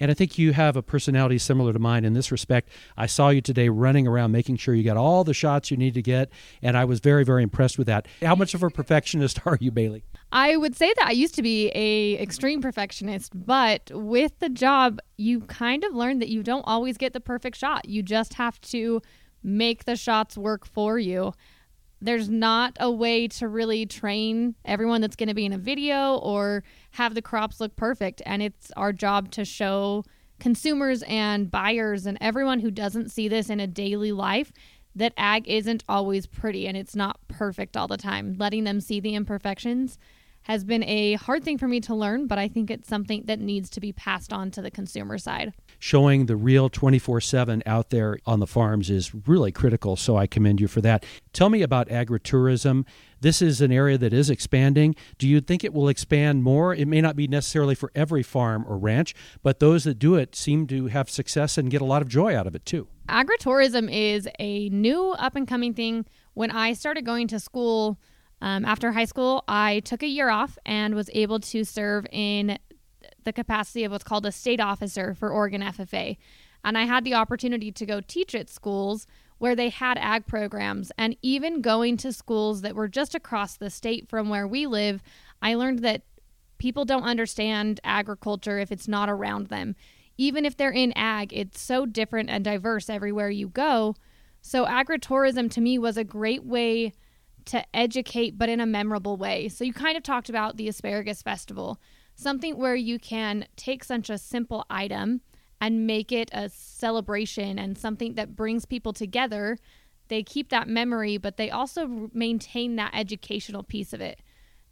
And 0.00 0.10
I 0.10 0.14
think 0.14 0.38
you 0.38 0.52
have 0.52 0.76
a 0.76 0.82
personality 0.82 1.38
similar 1.38 1.72
to 1.72 1.78
mine 1.78 2.04
in 2.04 2.12
this 2.12 2.30
respect. 2.30 2.68
I 2.96 3.06
saw 3.06 3.30
you 3.30 3.40
today 3.40 3.68
running 3.68 4.06
around 4.06 4.32
making 4.32 4.56
sure 4.56 4.74
you 4.74 4.84
got 4.84 4.96
all 4.96 5.24
the 5.24 5.34
shots 5.34 5.70
you 5.70 5.76
need 5.76 5.94
to 5.94 6.02
get, 6.02 6.30
and 6.62 6.76
I 6.76 6.84
was 6.84 7.00
very, 7.00 7.24
very 7.24 7.42
impressed 7.42 7.78
with 7.78 7.88
that. 7.88 8.06
How 8.22 8.36
much 8.36 8.54
of 8.54 8.62
a 8.62 8.70
perfectionist 8.70 9.40
are 9.46 9.58
you, 9.60 9.70
Bailey? 9.70 10.04
I 10.30 10.56
would 10.56 10.76
say 10.76 10.92
that 10.96 11.06
I 11.06 11.12
used 11.12 11.34
to 11.36 11.42
be 11.42 11.70
a 11.74 12.18
extreme 12.20 12.60
perfectionist, 12.60 13.32
but 13.34 13.90
with 13.92 14.38
the 14.40 14.50
job, 14.50 15.00
you 15.16 15.40
kind 15.40 15.84
of 15.84 15.94
learn 15.94 16.18
that 16.18 16.28
you 16.28 16.42
don't 16.42 16.64
always 16.66 16.98
get 16.98 17.14
the 17.14 17.20
perfect 17.20 17.56
shot. 17.56 17.88
You 17.88 18.02
just 18.02 18.34
have 18.34 18.60
to 18.62 19.00
make 19.42 19.84
the 19.84 19.96
shots 19.96 20.36
work 20.36 20.66
for 20.66 20.98
you. 20.98 21.32
There's 22.00 22.28
not 22.28 22.76
a 22.78 22.90
way 22.90 23.26
to 23.28 23.48
really 23.48 23.86
train 23.86 24.54
everyone 24.64 25.00
that's 25.00 25.16
going 25.16 25.30
to 25.30 25.34
be 25.34 25.46
in 25.46 25.52
a 25.52 25.58
video 25.58 26.16
or 26.16 26.62
have 26.92 27.14
the 27.14 27.22
crops 27.22 27.58
look 27.58 27.74
perfect, 27.74 28.20
and 28.26 28.42
it's 28.42 28.70
our 28.76 28.92
job 28.92 29.30
to 29.32 29.44
show 29.44 30.04
consumers 30.38 31.02
and 31.04 31.50
buyers 31.50 32.06
and 32.06 32.18
everyone 32.20 32.60
who 32.60 32.70
doesn't 32.70 33.10
see 33.10 33.28
this 33.28 33.50
in 33.50 33.60
a 33.60 33.66
daily 33.66 34.12
life 34.12 34.52
that 34.94 35.12
ag 35.16 35.48
isn't 35.48 35.82
always 35.88 36.26
pretty 36.26 36.66
and 36.66 36.76
it's 36.76 36.94
not 36.94 37.18
perfect 37.28 37.76
all 37.76 37.88
the 37.88 37.96
time. 37.96 38.34
Letting 38.38 38.64
them 38.64 38.80
see 38.80 39.00
the 39.00 39.14
imperfections 39.14 39.98
has 40.48 40.64
been 40.64 40.82
a 40.84 41.14
hard 41.14 41.44
thing 41.44 41.58
for 41.58 41.68
me 41.68 41.78
to 41.78 41.94
learn, 41.94 42.26
but 42.26 42.38
I 42.38 42.48
think 42.48 42.70
it's 42.70 42.88
something 42.88 43.24
that 43.26 43.38
needs 43.38 43.68
to 43.70 43.80
be 43.80 43.92
passed 43.92 44.32
on 44.32 44.50
to 44.52 44.62
the 44.62 44.70
consumer 44.70 45.18
side. 45.18 45.52
Showing 45.78 46.24
the 46.24 46.36
real 46.36 46.70
24 46.70 47.20
7 47.20 47.62
out 47.66 47.90
there 47.90 48.18
on 48.24 48.40
the 48.40 48.46
farms 48.46 48.88
is 48.88 49.14
really 49.26 49.52
critical, 49.52 49.94
so 49.94 50.16
I 50.16 50.26
commend 50.26 50.60
you 50.60 50.66
for 50.66 50.80
that. 50.80 51.04
Tell 51.34 51.50
me 51.50 51.60
about 51.60 51.88
agritourism. 51.88 52.86
This 53.20 53.42
is 53.42 53.60
an 53.60 53.70
area 53.70 53.98
that 53.98 54.14
is 54.14 54.30
expanding. 54.30 54.96
Do 55.18 55.28
you 55.28 55.42
think 55.42 55.64
it 55.64 55.74
will 55.74 55.88
expand 55.88 56.42
more? 56.42 56.74
It 56.74 56.88
may 56.88 57.02
not 57.02 57.14
be 57.14 57.28
necessarily 57.28 57.74
for 57.74 57.92
every 57.94 58.22
farm 58.22 58.64
or 58.66 58.78
ranch, 58.78 59.14
but 59.42 59.60
those 59.60 59.84
that 59.84 59.98
do 59.98 60.14
it 60.14 60.34
seem 60.34 60.66
to 60.68 60.86
have 60.86 61.10
success 61.10 61.58
and 61.58 61.70
get 61.70 61.82
a 61.82 61.84
lot 61.84 62.00
of 62.00 62.08
joy 62.08 62.34
out 62.34 62.46
of 62.46 62.54
it 62.54 62.64
too. 62.64 62.88
Agritourism 63.10 63.92
is 63.92 64.26
a 64.38 64.70
new 64.70 65.10
up 65.10 65.36
and 65.36 65.46
coming 65.46 65.74
thing. 65.74 66.06
When 66.32 66.50
I 66.50 66.72
started 66.72 67.04
going 67.04 67.28
to 67.28 67.38
school, 67.38 67.98
um, 68.40 68.64
after 68.64 68.92
high 68.92 69.04
school, 69.04 69.44
I 69.48 69.80
took 69.80 70.02
a 70.02 70.06
year 70.06 70.30
off 70.30 70.58
and 70.64 70.94
was 70.94 71.10
able 71.12 71.40
to 71.40 71.64
serve 71.64 72.06
in 72.12 72.58
the 73.24 73.32
capacity 73.32 73.84
of 73.84 73.92
what's 73.92 74.04
called 74.04 74.26
a 74.26 74.32
state 74.32 74.60
officer 74.60 75.14
for 75.14 75.30
Oregon 75.30 75.62
FFA. 75.62 76.16
And 76.64 76.78
I 76.78 76.84
had 76.84 77.04
the 77.04 77.14
opportunity 77.14 77.72
to 77.72 77.86
go 77.86 78.00
teach 78.00 78.34
at 78.34 78.48
schools 78.48 79.06
where 79.38 79.54
they 79.54 79.68
had 79.68 79.98
ag 79.98 80.26
programs. 80.26 80.90
And 80.98 81.16
even 81.22 81.60
going 81.60 81.96
to 81.98 82.12
schools 82.12 82.62
that 82.62 82.74
were 82.74 82.88
just 82.88 83.14
across 83.14 83.56
the 83.56 83.70
state 83.70 84.08
from 84.08 84.28
where 84.28 84.46
we 84.46 84.66
live, 84.66 85.02
I 85.40 85.54
learned 85.54 85.80
that 85.80 86.02
people 86.58 86.84
don't 86.84 87.04
understand 87.04 87.80
agriculture 87.84 88.58
if 88.58 88.72
it's 88.72 88.88
not 88.88 89.08
around 89.08 89.46
them. 89.46 89.76
Even 90.16 90.44
if 90.44 90.56
they're 90.56 90.70
in 90.70 90.92
ag, 90.96 91.32
it's 91.32 91.60
so 91.60 91.86
different 91.86 92.28
and 92.28 92.44
diverse 92.44 92.90
everywhere 92.90 93.30
you 93.30 93.48
go. 93.48 93.94
So, 94.40 94.66
agritourism 94.66 95.50
to 95.52 95.60
me 95.60 95.78
was 95.78 95.96
a 95.96 96.04
great 96.04 96.44
way 96.44 96.92
to 97.48 97.64
educate, 97.74 98.38
but 98.38 98.48
in 98.48 98.60
a 98.60 98.66
memorable 98.66 99.16
way. 99.16 99.48
So, 99.48 99.64
you 99.64 99.72
kind 99.72 99.96
of 99.96 100.02
talked 100.02 100.28
about 100.28 100.56
the 100.56 100.68
Asparagus 100.68 101.22
Festival, 101.22 101.80
something 102.14 102.56
where 102.56 102.76
you 102.76 102.98
can 102.98 103.46
take 103.56 103.84
such 103.84 104.10
a 104.10 104.18
simple 104.18 104.64
item 104.70 105.20
and 105.60 105.86
make 105.86 106.12
it 106.12 106.30
a 106.32 106.48
celebration 106.48 107.58
and 107.58 107.76
something 107.76 108.14
that 108.14 108.36
brings 108.36 108.64
people 108.64 108.92
together. 108.92 109.58
They 110.08 110.22
keep 110.22 110.50
that 110.50 110.68
memory, 110.68 111.18
but 111.18 111.36
they 111.36 111.50
also 111.50 112.10
maintain 112.12 112.76
that 112.76 112.92
educational 112.94 113.62
piece 113.62 113.92
of 113.92 114.00
it. 114.00 114.20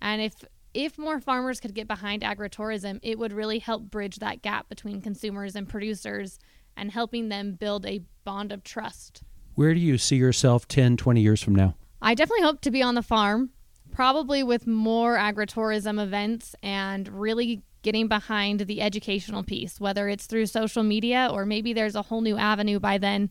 And 0.00 0.23
if 0.23 0.45
if 0.75 0.99
more 0.99 1.21
farmers 1.21 1.59
could 1.59 1.75
get 1.75 1.88
behind 1.88 2.21
agritourism, 2.23 3.00
it 3.02 3.18
would 3.18 3.33
really 3.33 3.61
help 3.61 3.85
bridge 3.85 4.16
that 4.16 4.42
gap 4.42 4.68
between 4.68 5.00
consumers 5.00 5.56
and 5.56 5.66
producers 5.66 6.38
and 6.76 6.90
helping 6.90 7.30
them 7.30 7.52
build 7.52 7.87
a 7.87 8.02
bond 8.25 8.52
of 8.52 8.62
trust. 8.62 9.23
Where 9.54 9.73
do 9.73 9.80
you 9.80 9.97
see 9.97 10.16
yourself 10.16 10.68
10, 10.68 10.99
20 10.99 11.23
years 11.23 11.42
from 11.42 11.54
now? 11.54 11.76
I 12.00 12.15
definitely 12.15 12.45
hope 12.45 12.61
to 12.62 12.71
be 12.71 12.83
on 12.83 12.95
the 12.95 13.03
farm, 13.03 13.50
probably 13.91 14.43
with 14.43 14.67
more 14.67 15.17
agritourism 15.17 16.03
events 16.03 16.55
and 16.62 17.09
really 17.09 17.62
getting 17.83 18.09
behind 18.09 18.61
the 18.61 18.83
educational 18.83 19.43
piece, 19.43 19.81
whether 19.81 20.09
it's 20.09 20.26
through 20.26 20.47
social 20.47 20.83
media 20.83 21.29
or 21.33 21.47
maybe 21.47 21.73
there's 21.73 21.95
a 21.95 22.03
whole 22.03 22.21
new 22.21 22.37
avenue 22.37 22.81
by 22.81 22.99
then. 22.99 23.31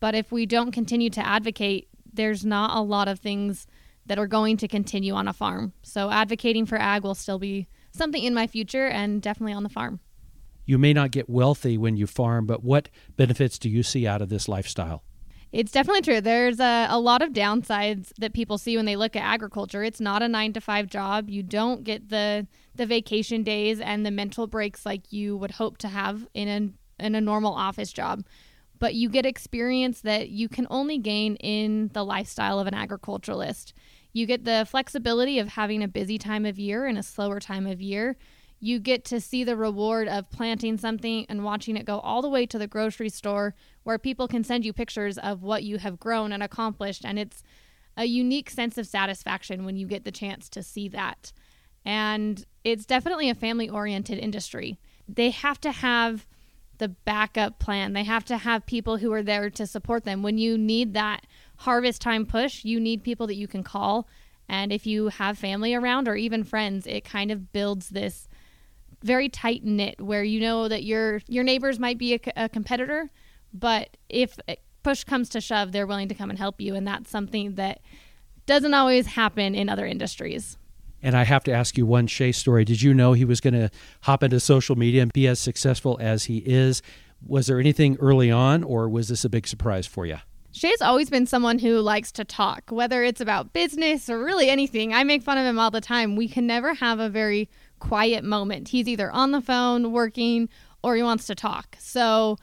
But 0.00 0.14
if 0.14 0.32
we 0.32 0.46
don't 0.46 0.72
continue 0.72 1.10
to 1.10 1.24
advocate, 1.24 1.88
there's 2.12 2.44
not 2.44 2.76
a 2.76 2.80
lot 2.80 3.08
of 3.08 3.20
things 3.20 3.66
that 4.06 4.18
are 4.18 4.26
going 4.26 4.56
to 4.56 4.66
continue 4.66 5.14
on 5.14 5.28
a 5.28 5.32
farm. 5.32 5.72
So 5.82 6.10
advocating 6.10 6.66
for 6.66 6.78
ag 6.78 7.04
will 7.04 7.14
still 7.14 7.38
be 7.38 7.68
something 7.92 8.22
in 8.22 8.34
my 8.34 8.46
future 8.46 8.86
and 8.86 9.20
definitely 9.20 9.52
on 9.52 9.62
the 9.62 9.68
farm. 9.68 10.00
You 10.64 10.78
may 10.78 10.92
not 10.92 11.10
get 11.10 11.28
wealthy 11.28 11.76
when 11.76 11.96
you 11.96 12.06
farm, 12.06 12.46
but 12.46 12.64
what 12.64 12.88
benefits 13.16 13.58
do 13.58 13.68
you 13.68 13.82
see 13.82 14.06
out 14.06 14.22
of 14.22 14.28
this 14.28 14.48
lifestyle? 14.48 15.04
It's 15.52 15.72
definitely 15.72 16.02
true. 16.02 16.20
There's 16.20 16.60
a, 16.60 16.86
a 16.90 17.00
lot 17.00 17.22
of 17.22 17.32
downsides 17.32 18.12
that 18.18 18.32
people 18.32 18.56
see 18.56 18.76
when 18.76 18.86
they 18.86 18.94
look 18.94 19.16
at 19.16 19.22
agriculture. 19.22 19.82
It's 19.82 20.00
not 20.00 20.22
a 20.22 20.28
nine 20.28 20.52
to 20.52 20.60
five 20.60 20.86
job. 20.86 21.28
You 21.28 21.42
don't 21.42 21.82
get 21.82 22.08
the 22.08 22.46
the 22.76 22.86
vacation 22.86 23.42
days 23.42 23.80
and 23.80 24.06
the 24.06 24.12
mental 24.12 24.46
breaks 24.46 24.86
like 24.86 25.12
you 25.12 25.36
would 25.36 25.50
hope 25.52 25.76
to 25.78 25.88
have 25.88 26.26
in 26.34 26.48
a 26.48 27.04
in 27.04 27.14
a 27.14 27.20
normal 27.20 27.52
office 27.52 27.92
job. 27.92 28.24
But 28.78 28.94
you 28.94 29.08
get 29.08 29.26
experience 29.26 30.00
that 30.02 30.30
you 30.30 30.48
can 30.48 30.66
only 30.70 30.98
gain 30.98 31.36
in 31.36 31.90
the 31.92 32.04
lifestyle 32.04 32.58
of 32.58 32.66
an 32.66 32.74
agriculturalist. 32.74 33.74
You 34.12 34.26
get 34.26 34.44
the 34.44 34.66
flexibility 34.68 35.38
of 35.38 35.48
having 35.48 35.82
a 35.82 35.88
busy 35.88 36.16
time 36.16 36.46
of 36.46 36.58
year 36.58 36.86
and 36.86 36.96
a 36.96 37.02
slower 37.02 37.40
time 37.40 37.66
of 37.66 37.80
year 37.80 38.16
you 38.60 38.78
get 38.78 39.04
to 39.06 39.20
see 39.20 39.42
the 39.42 39.56
reward 39.56 40.06
of 40.06 40.30
planting 40.30 40.76
something 40.76 41.24
and 41.28 41.42
watching 41.42 41.76
it 41.76 41.86
go 41.86 41.98
all 42.00 42.20
the 42.20 42.28
way 42.28 42.44
to 42.44 42.58
the 42.58 42.66
grocery 42.66 43.08
store 43.08 43.54
where 43.82 43.98
people 43.98 44.28
can 44.28 44.44
send 44.44 44.64
you 44.64 44.72
pictures 44.72 45.16
of 45.16 45.42
what 45.42 45.64
you 45.64 45.78
have 45.78 45.98
grown 45.98 46.30
and 46.30 46.42
accomplished. 46.42 47.04
And 47.04 47.18
it's 47.18 47.42
a 47.96 48.04
unique 48.04 48.50
sense 48.50 48.76
of 48.76 48.86
satisfaction 48.86 49.64
when 49.64 49.76
you 49.76 49.86
get 49.86 50.04
the 50.04 50.12
chance 50.12 50.48
to 50.50 50.62
see 50.62 50.88
that. 50.88 51.32
And 51.86 52.44
it's 52.62 52.84
definitely 52.84 53.30
a 53.30 53.34
family 53.34 53.68
oriented 53.68 54.18
industry. 54.18 54.78
They 55.08 55.30
have 55.30 55.60
to 55.62 55.72
have 55.72 56.26
the 56.76 56.88
backup 56.88 57.58
plan, 57.58 57.92
they 57.92 58.04
have 58.04 58.24
to 58.24 58.38
have 58.38 58.64
people 58.64 58.96
who 58.96 59.12
are 59.12 59.22
there 59.22 59.50
to 59.50 59.66
support 59.66 60.04
them. 60.04 60.22
When 60.22 60.38
you 60.38 60.56
need 60.56 60.94
that 60.94 61.26
harvest 61.56 62.00
time 62.00 62.24
push, 62.24 62.64
you 62.64 62.80
need 62.80 63.04
people 63.04 63.26
that 63.26 63.34
you 63.34 63.46
can 63.46 63.62
call. 63.62 64.08
And 64.48 64.72
if 64.72 64.86
you 64.86 65.08
have 65.08 65.38
family 65.38 65.74
around 65.74 66.08
or 66.08 66.16
even 66.16 66.42
friends, 66.42 66.86
it 66.86 67.04
kind 67.04 67.30
of 67.30 67.52
builds 67.52 67.90
this 67.90 68.28
very 69.02 69.28
tight 69.28 69.64
knit 69.64 70.00
where 70.00 70.22
you 70.22 70.40
know 70.40 70.68
that 70.68 70.84
your 70.84 71.20
your 71.26 71.44
neighbors 71.44 71.78
might 71.78 71.98
be 71.98 72.14
a, 72.14 72.20
a 72.36 72.48
competitor, 72.48 73.10
but 73.52 73.96
if 74.08 74.38
push 74.82 75.04
comes 75.04 75.28
to 75.30 75.40
shove, 75.40 75.72
they're 75.72 75.86
willing 75.86 76.08
to 76.08 76.14
come 76.14 76.30
and 76.30 76.38
help 76.38 76.60
you, 76.60 76.74
and 76.74 76.86
that's 76.86 77.10
something 77.10 77.54
that 77.54 77.80
doesn't 78.46 78.74
always 78.74 79.06
happen 79.06 79.54
in 79.54 79.68
other 79.68 79.86
industries. 79.86 80.56
And 81.02 81.16
I 81.16 81.24
have 81.24 81.44
to 81.44 81.52
ask 81.52 81.78
you 81.78 81.86
one 81.86 82.06
Shay 82.06 82.32
story. 82.32 82.64
Did 82.64 82.82
you 82.82 82.92
know 82.92 83.14
he 83.14 83.24
was 83.24 83.40
going 83.40 83.54
to 83.54 83.70
hop 84.02 84.22
into 84.22 84.38
social 84.38 84.76
media 84.76 85.02
and 85.02 85.12
be 85.12 85.26
as 85.26 85.38
successful 85.38 85.96
as 86.00 86.24
he 86.24 86.38
is? 86.38 86.82
Was 87.26 87.46
there 87.46 87.58
anything 87.58 87.96
early 88.00 88.30
on, 88.30 88.62
or 88.62 88.88
was 88.88 89.08
this 89.08 89.24
a 89.24 89.28
big 89.28 89.46
surprise 89.46 89.86
for 89.86 90.04
you? 90.04 90.18
Shay's 90.52 90.82
always 90.82 91.08
been 91.08 91.26
someone 91.26 91.60
who 91.60 91.78
likes 91.78 92.10
to 92.12 92.24
talk, 92.24 92.70
whether 92.70 93.04
it's 93.04 93.20
about 93.20 93.52
business 93.52 94.10
or 94.10 94.22
really 94.22 94.50
anything. 94.50 94.92
I 94.92 95.04
make 95.04 95.22
fun 95.22 95.38
of 95.38 95.46
him 95.46 95.58
all 95.58 95.70
the 95.70 95.80
time. 95.80 96.16
We 96.16 96.28
can 96.28 96.46
never 96.46 96.74
have 96.74 96.98
a 96.98 97.08
very 97.08 97.48
quiet 97.80 98.22
moment. 98.22 98.68
He's 98.68 98.88
either 98.88 99.10
on 99.10 99.32
the 99.32 99.40
phone 99.40 99.92
working 99.92 100.48
or 100.82 100.96
he 100.96 101.02
wants 101.02 101.26
to 101.26 101.34
talk. 101.34 101.76
So 101.80 102.36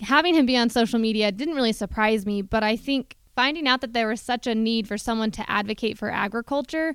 having 0.00 0.34
him 0.34 0.46
be 0.46 0.56
on 0.56 0.70
social 0.70 0.98
media 0.98 1.30
didn't 1.30 1.54
really 1.54 1.72
surprise 1.72 2.26
me, 2.26 2.42
but 2.42 2.64
I 2.64 2.76
think 2.76 3.16
finding 3.36 3.68
out 3.68 3.80
that 3.80 3.92
there 3.92 4.08
was 4.08 4.20
such 4.20 4.46
a 4.46 4.54
need 4.54 4.88
for 4.88 4.98
someone 4.98 5.30
to 5.32 5.50
advocate 5.50 5.96
for 5.96 6.10
agriculture 6.10 6.94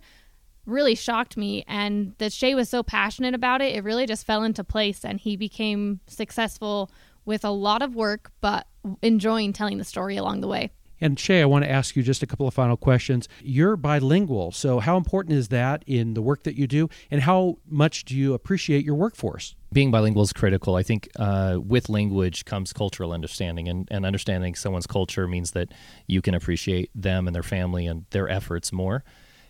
really 0.66 0.96
shocked 0.96 1.38
me 1.38 1.64
and 1.68 2.14
that 2.18 2.34
Shay 2.34 2.56
was 2.56 2.70
so 2.70 2.82
passionate 2.82 3.36
about 3.36 3.62
it, 3.62 3.76
it 3.76 3.84
really 3.84 4.06
just 4.06 4.26
fell 4.26 4.44
into 4.44 4.64
place 4.64 5.06
and 5.06 5.20
he 5.20 5.38
became 5.38 6.00
successful 6.08 6.92
with 7.24 7.46
a 7.46 7.50
lot 7.50 7.82
of 7.82 7.96
work 7.96 8.32
but 8.42 8.68
enjoying 9.02 9.54
telling 9.54 9.78
the 9.78 9.84
story 9.84 10.18
along 10.18 10.42
the 10.42 10.48
way. 10.48 10.72
And 11.02 11.20
Shay, 11.20 11.42
I 11.42 11.46
want 11.46 11.66
to 11.66 11.72
ask 11.72 11.96
you 11.96 12.04
just 12.04 12.24
a 12.24 12.28
couple 12.28 12.48
of 12.48 12.54
final 12.54 12.78
questions. 12.78 13.28
You're 13.42 13.76
bilingual, 13.76 14.52
so 14.52 14.80
how 14.80 14.98
important 14.98 15.36
is 15.36 15.50
that 15.50 15.84
in 15.86 16.14
the 16.14 16.22
work 16.22 16.44
that 16.44 16.56
you 16.56 16.68
do, 16.68 16.90
and 17.12 17.22
how 17.22 17.58
much 17.68 18.06
do 18.06 18.16
you 18.16 18.34
appreciate 18.34 18.86
your 18.86 18.96
workforce? 18.96 19.56
Being 19.74 19.92
bilingual 19.92 20.24
is 20.24 20.32
critical. 20.32 20.76
I 20.76 20.84
think 20.84 21.10
uh, 21.18 21.60
with 21.62 21.90
language 21.90 22.46
comes 22.46 22.72
cultural 22.72 23.12
understanding, 23.12 23.68
and, 23.68 23.88
and 23.92 24.06
understanding 24.06 24.56
someone's 24.56 24.88
culture 24.88 25.28
means 25.28 25.52
that 25.52 25.74
you 26.08 26.22
can 26.22 26.34
appreciate 26.34 26.90
them 26.96 27.28
and 27.28 27.36
their 27.36 27.44
family 27.44 27.86
and 27.86 28.06
their 28.12 28.30
efforts 28.30 28.72
more. 28.72 29.04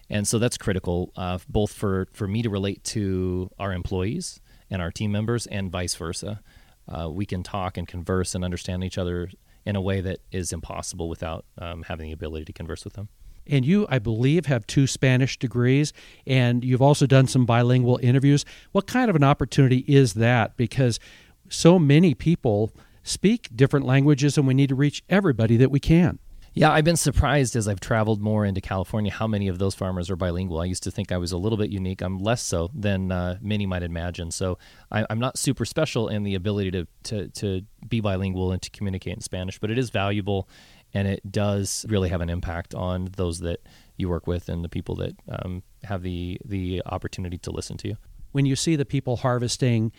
And 0.10 0.28
so 0.28 0.40
that's 0.40 0.58
critical, 0.58 1.12
uh, 1.16 1.40
both 1.50 1.74
for, 1.74 2.08
for 2.12 2.28
me 2.28 2.42
to 2.42 2.50
relate 2.50 2.84
to 2.86 3.50
our 3.60 3.74
employees 3.74 4.40
and 4.70 4.82
our 4.82 4.92
team 4.92 5.12
members, 5.12 5.46
and 5.48 5.72
vice 5.72 5.96
versa. 5.96 6.42
Uh, 6.88 7.10
we 7.10 7.26
can 7.26 7.44
talk 7.44 7.78
and 7.78 7.88
converse 7.88 8.36
and 8.36 8.44
understand 8.44 8.84
each 8.84 8.98
other 8.98 9.30
in 9.66 9.76
a 9.76 9.82
way 9.82 10.02
that 10.02 10.20
is 10.32 10.54
impossible 10.54 11.10
without 11.10 11.46
um, 11.58 11.84
having 11.84 12.08
the 12.08 12.14
ability 12.14 12.46
to 12.46 12.54
converse 12.54 12.84
with 12.84 12.94
them. 12.94 13.10
And 13.48 13.66
you, 13.66 13.86
I 13.90 14.00
believe, 14.00 14.48
have 14.48 14.66
two 14.66 14.88
Spanish 14.88 15.38
degrees, 15.38 15.94
and 16.26 16.64
you've 16.64 16.82
also 16.82 17.06
done 17.06 17.28
some 17.28 17.46
bilingual 17.46 18.00
interviews. 18.02 18.44
What 18.72 18.88
kind 18.88 19.10
of 19.10 19.16
an 19.16 19.24
opportunity 19.24 19.86
is 19.88 20.16
that? 20.16 20.58
Because 20.58 21.00
so 21.48 21.78
many 21.78 22.16
people 22.16 22.72
speak 23.04 23.50
different 23.56 23.86
languages, 23.86 24.38
and 24.38 24.48
we 24.48 24.56
need 24.56 24.70
to 24.70 24.76
reach 24.76 25.04
everybody 25.10 25.58
that 25.58 25.70
we 25.70 25.80
can. 25.80 26.18
Yeah, 26.58 26.72
I've 26.72 26.86
been 26.86 26.96
surprised 26.96 27.58
as 27.58 27.68
I've 27.68 27.82
traveled 27.82 28.22
more 28.22 28.46
into 28.46 28.62
California 28.62 29.12
how 29.12 29.28
many 29.28 29.50
of 29.50 29.60
those 29.60 29.76
farmers 29.76 30.10
are 30.10 30.16
bilingual. 30.16 30.62
I 30.62 30.66
used 30.66 30.84
to 30.84 30.92
think 30.92 31.12
I 31.12 31.18
was 31.18 31.34
a 31.34 31.38
little 31.38 31.58
bit 31.58 31.70
unique. 31.70 32.02
I'm 32.02 32.18
less 32.18 32.42
so 32.42 32.72
than 32.74 33.12
uh, 33.12 33.38
many 33.42 33.66
might 33.66 33.84
imagine. 33.84 34.32
So 34.32 34.58
I, 34.90 35.06
am 35.10 35.20
not 35.20 35.38
super 35.38 35.66
special 35.66 36.08
in 36.08 36.24
the 36.24 36.34
ability 36.34 36.72
to, 36.72 36.88
to, 37.04 37.28
to 37.28 37.62
be 37.90 38.00
bilingual 38.00 38.54
and 38.54 38.62
to 38.62 38.70
communicate 38.70 39.16
in 39.16 39.22
Spanish, 39.22 39.60
but 39.60 39.70
it 39.70 39.78
is 39.78 39.90
valuable 39.90 40.48
and 40.94 41.10
it 41.10 41.30
does 41.30 41.86
really 41.90 42.08
have 42.08 42.22
an 42.22 42.30
impact 42.30 42.74
on 42.74 43.10
those 43.18 43.42
that 43.42 43.60
you 43.98 44.08
work 44.08 44.26
with 44.26 44.48
and 44.48 44.64
the 44.64 44.70
people 44.70 44.96
that 44.96 45.14
um, 45.28 45.62
have 45.84 46.04
the, 46.04 46.40
the 46.46 46.82
opportunity 46.86 47.38
to 47.40 47.52
listen 47.52 47.76
to 47.76 47.90
you. 47.90 47.98
When 48.32 48.46
you 48.46 48.56
see 48.56 48.78
the 48.78 48.86
people 48.86 49.18
harvesting, 49.18 49.92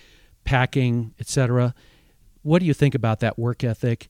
packing, 0.46 1.12
etc., 1.20 1.74
what 2.40 2.60
do 2.60 2.64
you 2.64 2.72
think 2.72 2.94
about 2.94 3.20
that 3.20 3.38
work 3.38 3.62
ethic? 3.62 4.08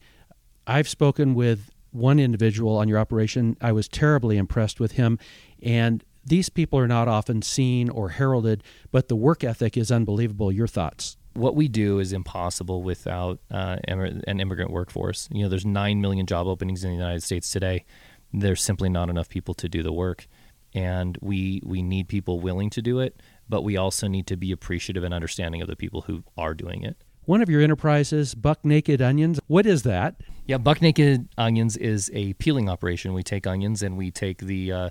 I've 0.65 0.87
spoken 0.87 1.35
with 1.35 1.71
one 1.91 2.19
individual 2.19 2.77
on 2.77 2.87
your 2.87 2.99
operation. 2.99 3.57
I 3.61 3.71
was 3.71 3.87
terribly 3.87 4.37
impressed 4.37 4.79
with 4.79 4.93
him. 4.93 5.19
And 5.61 6.03
these 6.25 6.49
people 6.49 6.77
are 6.77 6.87
not 6.87 7.07
often 7.07 7.41
seen 7.41 7.89
or 7.89 8.09
heralded, 8.09 8.63
but 8.91 9.07
the 9.07 9.15
work 9.15 9.43
ethic 9.43 9.77
is 9.77 9.91
unbelievable. 9.91 10.51
Your 10.51 10.67
thoughts? 10.67 11.17
What 11.33 11.55
we 11.55 11.67
do 11.67 11.99
is 11.99 12.13
impossible 12.13 12.83
without 12.83 13.39
uh, 13.49 13.77
an 13.87 14.39
immigrant 14.39 14.71
workforce. 14.71 15.29
You 15.31 15.43
know, 15.43 15.49
there's 15.49 15.65
9 15.65 16.01
million 16.01 16.25
job 16.25 16.47
openings 16.47 16.83
in 16.83 16.89
the 16.89 16.95
United 16.95 17.23
States 17.23 17.49
today. 17.49 17.85
There's 18.33 18.61
simply 18.61 18.89
not 18.89 19.09
enough 19.09 19.29
people 19.29 19.53
to 19.55 19.69
do 19.69 19.83
the 19.83 19.93
work. 19.93 20.27
And 20.73 21.17
we, 21.21 21.61
we 21.63 21.81
need 21.81 22.07
people 22.09 22.39
willing 22.39 22.69
to 22.71 22.81
do 22.81 22.99
it, 22.99 23.21
but 23.47 23.63
we 23.63 23.77
also 23.77 24.07
need 24.07 24.27
to 24.27 24.35
be 24.35 24.51
appreciative 24.51 25.03
and 25.03 25.13
understanding 25.13 25.61
of 25.61 25.67
the 25.67 25.75
people 25.75 26.01
who 26.01 26.23
are 26.37 26.53
doing 26.53 26.83
it. 26.83 26.97
One 27.27 27.41
of 27.41 27.49
your 27.49 27.59
enterprises, 27.61 28.33
Buck 28.33 28.63
Naked 28.63 29.01
Onions, 29.01 29.37
what 29.47 29.65
is 29.65 29.83
that? 29.83 30.15
Yeah, 30.45 30.59
Buck 30.59 30.81
Naked 30.81 31.27
Onions 31.37 31.75
is 31.75 32.09
a 32.13 32.31
peeling 32.35 32.69
operation. 32.69 33.13
We 33.13 33.21
take 33.21 33.45
onions 33.45 33.83
and 33.83 33.97
we 33.97 34.11
take 34.11 34.37
the 34.37 34.71
uh, 34.71 34.89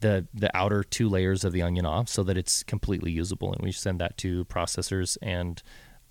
the 0.00 0.28
the 0.34 0.54
outer 0.54 0.84
two 0.84 1.08
layers 1.08 1.44
of 1.44 1.54
the 1.54 1.62
onion 1.62 1.86
off 1.86 2.10
so 2.10 2.22
that 2.24 2.36
it's 2.36 2.62
completely 2.62 3.10
usable, 3.10 3.54
and 3.54 3.62
we 3.62 3.72
send 3.72 4.02
that 4.02 4.18
to 4.18 4.44
processors 4.44 5.16
and 5.22 5.62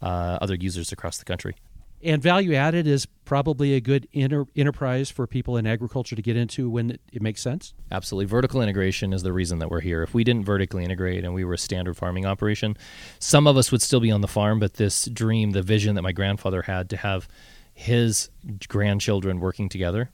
uh, 0.01 0.39
other 0.41 0.55
users 0.55 0.91
across 0.91 1.19
the 1.19 1.25
country. 1.25 1.53
And 2.03 2.21
value 2.21 2.53
added 2.53 2.85
is 2.85 3.07
probably 3.25 3.73
a 3.73 3.81
good 3.81 4.07
inter- 4.11 4.45
enterprise 4.55 5.09
for 5.09 5.25
people 5.25 5.57
in 5.57 5.65
agriculture 5.65 6.15
to 6.15 6.21
get 6.21 6.37
into 6.37 6.69
when 6.69 6.99
it, 7.11 7.21
makes 7.21 7.41
sense. 7.41 7.73
Absolutely. 7.91 8.25
Vertical 8.25 8.61
integration 8.61 9.13
is 9.13 9.23
the 9.23 9.33
reason 9.33 9.59
that 9.59 9.71
we're 9.71 9.81
here. 9.81 10.03
If 10.03 10.13
we 10.13 10.23
didn't 10.23 10.45
vertically 10.45 10.83
integrate 10.83 11.23
and 11.23 11.33
we 11.33 11.43
were 11.43 11.53
a 11.53 11.57
standard 11.57 11.97
farming 11.97 12.25
operation, 12.25 12.77
some 13.19 13.47
of 13.47 13.57
us 13.57 13.71
would 13.71 13.81
still 13.81 13.99
be 13.99 14.11
on 14.11 14.21
the 14.21 14.27
farm, 14.27 14.59
but 14.59 14.75
this 14.75 15.05
dream, 15.05 15.51
the 15.51 15.63
vision 15.63 15.95
that 15.95 16.03
my 16.03 16.11
grandfather 16.11 16.61
had 16.61 16.89
to 16.91 16.97
have 16.97 17.27
his 17.73 18.29
grandchildren 18.67 19.39
working 19.39 19.67
together 19.69 20.11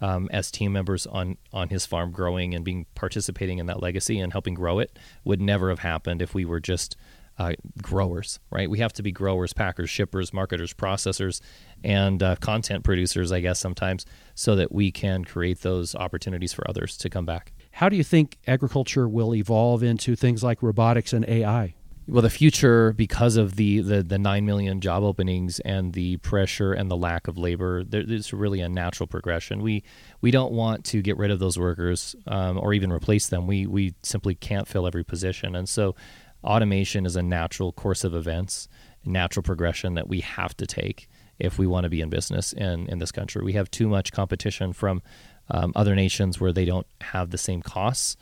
um, 0.00 0.28
as 0.32 0.50
team 0.50 0.72
members 0.72 1.06
on 1.06 1.36
on 1.52 1.68
his 1.68 1.86
farm, 1.86 2.10
growing 2.12 2.54
and 2.54 2.64
being 2.64 2.86
participating 2.94 3.58
in 3.58 3.66
that 3.66 3.82
legacy 3.82 4.18
and 4.20 4.32
helping 4.32 4.54
grow 4.54 4.78
it, 4.78 4.98
would 5.24 5.40
never 5.40 5.70
have 5.70 5.78
happened 5.80 6.20
if 6.20 6.34
we 6.34 6.44
were 6.44 6.60
just 6.60 6.96
uh, 7.38 7.52
growers. 7.82 8.40
Right? 8.50 8.68
We 8.68 8.78
have 8.78 8.92
to 8.94 9.02
be 9.02 9.12
growers, 9.12 9.52
packers, 9.52 9.90
shippers, 9.90 10.32
marketers, 10.32 10.74
processors, 10.74 11.40
and 11.84 12.22
uh, 12.22 12.36
content 12.36 12.84
producers, 12.84 13.32
I 13.32 13.40
guess 13.40 13.58
sometimes, 13.58 14.06
so 14.34 14.56
that 14.56 14.72
we 14.72 14.90
can 14.90 15.24
create 15.24 15.60
those 15.60 15.94
opportunities 15.94 16.52
for 16.52 16.68
others 16.68 16.96
to 16.98 17.10
come 17.10 17.26
back. 17.26 17.52
How 17.72 17.88
do 17.88 17.96
you 17.96 18.04
think 18.04 18.38
agriculture 18.46 19.08
will 19.08 19.34
evolve 19.34 19.82
into 19.82 20.16
things 20.16 20.42
like 20.42 20.62
robotics 20.62 21.12
and 21.12 21.28
AI? 21.28 21.74
well, 22.08 22.22
the 22.22 22.30
future, 22.30 22.92
because 22.92 23.36
of 23.36 23.56
the, 23.56 23.80
the, 23.80 24.02
the 24.02 24.18
9 24.18 24.46
million 24.46 24.80
job 24.80 25.02
openings 25.02 25.58
and 25.60 25.92
the 25.92 26.18
pressure 26.18 26.72
and 26.72 26.88
the 26.88 26.96
lack 26.96 27.26
of 27.26 27.36
labor, 27.36 27.82
there's 27.82 28.32
really 28.32 28.60
a 28.60 28.68
natural 28.68 29.08
progression. 29.08 29.60
We, 29.60 29.82
we 30.20 30.30
don't 30.30 30.52
want 30.52 30.84
to 30.86 31.02
get 31.02 31.16
rid 31.16 31.32
of 31.32 31.40
those 31.40 31.58
workers 31.58 32.14
um, 32.28 32.58
or 32.58 32.72
even 32.74 32.92
replace 32.92 33.28
them. 33.28 33.48
We, 33.48 33.66
we 33.66 33.94
simply 34.04 34.36
can't 34.36 34.68
fill 34.68 34.86
every 34.86 35.04
position. 35.04 35.56
And 35.56 35.68
so 35.68 35.96
automation 36.44 37.06
is 37.06 37.16
a 37.16 37.22
natural 37.22 37.72
course 37.72 38.04
of 38.04 38.14
events, 38.14 38.68
natural 39.04 39.42
progression 39.42 39.94
that 39.94 40.08
we 40.08 40.20
have 40.20 40.56
to 40.56 40.66
take 40.66 41.08
if 41.38 41.58
we 41.58 41.66
want 41.66 41.84
to 41.84 41.90
be 41.90 42.00
in 42.00 42.10
business 42.10 42.52
in, 42.52 42.88
in 42.88 42.98
this 42.98 43.12
country. 43.12 43.42
We 43.42 43.52
have 43.54 43.70
too 43.70 43.88
much 43.88 44.12
competition 44.12 44.72
from 44.72 45.02
um, 45.50 45.72
other 45.76 45.94
nations 45.94 46.40
where 46.40 46.52
they 46.52 46.64
don't 46.64 46.86
have 47.00 47.30
the 47.30 47.38
same 47.38 47.62
costs 47.62 48.16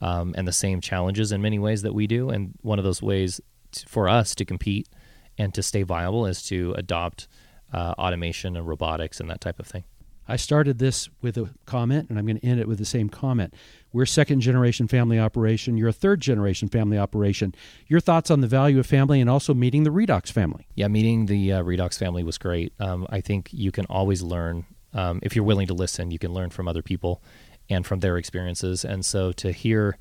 um, 0.00 0.34
and 0.36 0.46
the 0.46 0.52
same 0.52 0.80
challenges 0.80 1.32
in 1.32 1.42
many 1.42 1.58
ways 1.58 1.82
that 1.82 1.94
we 1.94 2.06
do. 2.06 2.30
And 2.30 2.54
one 2.62 2.78
of 2.78 2.84
those 2.84 3.02
ways 3.02 3.40
t- 3.72 3.84
for 3.86 4.08
us 4.08 4.34
to 4.36 4.44
compete 4.44 4.88
and 5.36 5.52
to 5.54 5.62
stay 5.62 5.82
viable 5.82 6.26
is 6.26 6.42
to 6.44 6.74
adopt 6.76 7.28
uh, 7.72 7.94
automation 7.98 8.56
and 8.56 8.66
robotics 8.66 9.20
and 9.20 9.30
that 9.30 9.40
type 9.40 9.60
of 9.60 9.66
thing. 9.66 9.84
I 10.28 10.36
started 10.36 10.78
this 10.78 11.08
with 11.20 11.36
a 11.36 11.50
comment, 11.66 12.08
and 12.08 12.18
I'm 12.18 12.24
going 12.24 12.38
to 12.38 12.46
end 12.46 12.60
it 12.60 12.68
with 12.68 12.78
the 12.78 12.84
same 12.84 13.08
comment. 13.08 13.52
We're 13.92 14.06
second 14.06 14.40
generation 14.40 14.86
family 14.88 15.18
operation. 15.18 15.76
You're 15.76 15.88
a 15.88 15.92
third 15.92 16.20
generation 16.20 16.68
family 16.68 16.98
operation. 16.98 17.54
Your 17.88 18.00
thoughts 18.00 18.30
on 18.30 18.40
the 18.40 18.46
value 18.46 18.78
of 18.78 18.86
family 18.86 19.20
and 19.20 19.28
also 19.28 19.52
meeting 19.52 19.82
the 19.82 19.90
Redox 19.90 20.30
family? 20.30 20.66
Yeah, 20.74 20.88
meeting 20.88 21.26
the 21.26 21.54
uh, 21.54 21.62
Redox 21.62 21.98
family 21.98 22.22
was 22.22 22.38
great. 22.38 22.72
Um, 22.78 23.06
I 23.10 23.20
think 23.20 23.48
you 23.52 23.72
can 23.72 23.86
always 23.86 24.22
learn. 24.22 24.66
Um, 24.92 25.20
if 25.22 25.34
you're 25.34 25.44
willing 25.44 25.66
to 25.68 25.74
listen, 25.74 26.10
you 26.10 26.18
can 26.18 26.32
learn 26.32 26.50
from 26.50 26.68
other 26.68 26.82
people 26.82 27.22
and 27.68 27.86
from 27.86 28.00
their 28.00 28.16
experiences. 28.16 28.84
And 28.84 29.04
so 29.04 29.32
to 29.32 29.52
hear 29.52 29.98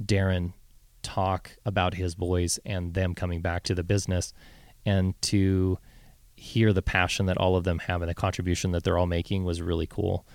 Darren 0.00 0.52
talk 1.02 1.56
about 1.64 1.94
his 1.94 2.14
boys 2.14 2.58
and 2.64 2.94
them 2.94 3.14
coming 3.14 3.40
back 3.40 3.62
to 3.64 3.74
the 3.74 3.82
business 3.82 4.32
and 4.84 5.20
to 5.22 5.78
hear 6.34 6.72
the 6.72 6.82
passion 6.82 7.26
that 7.26 7.36
all 7.36 7.56
of 7.56 7.64
them 7.64 7.78
have 7.80 8.00
and 8.00 8.10
the 8.10 8.14
contribution 8.14 8.72
that 8.72 8.82
they're 8.82 8.98
all 8.98 9.06
making 9.06 9.44
was 9.44 9.60
really 9.60 9.86
cool. 9.86 10.26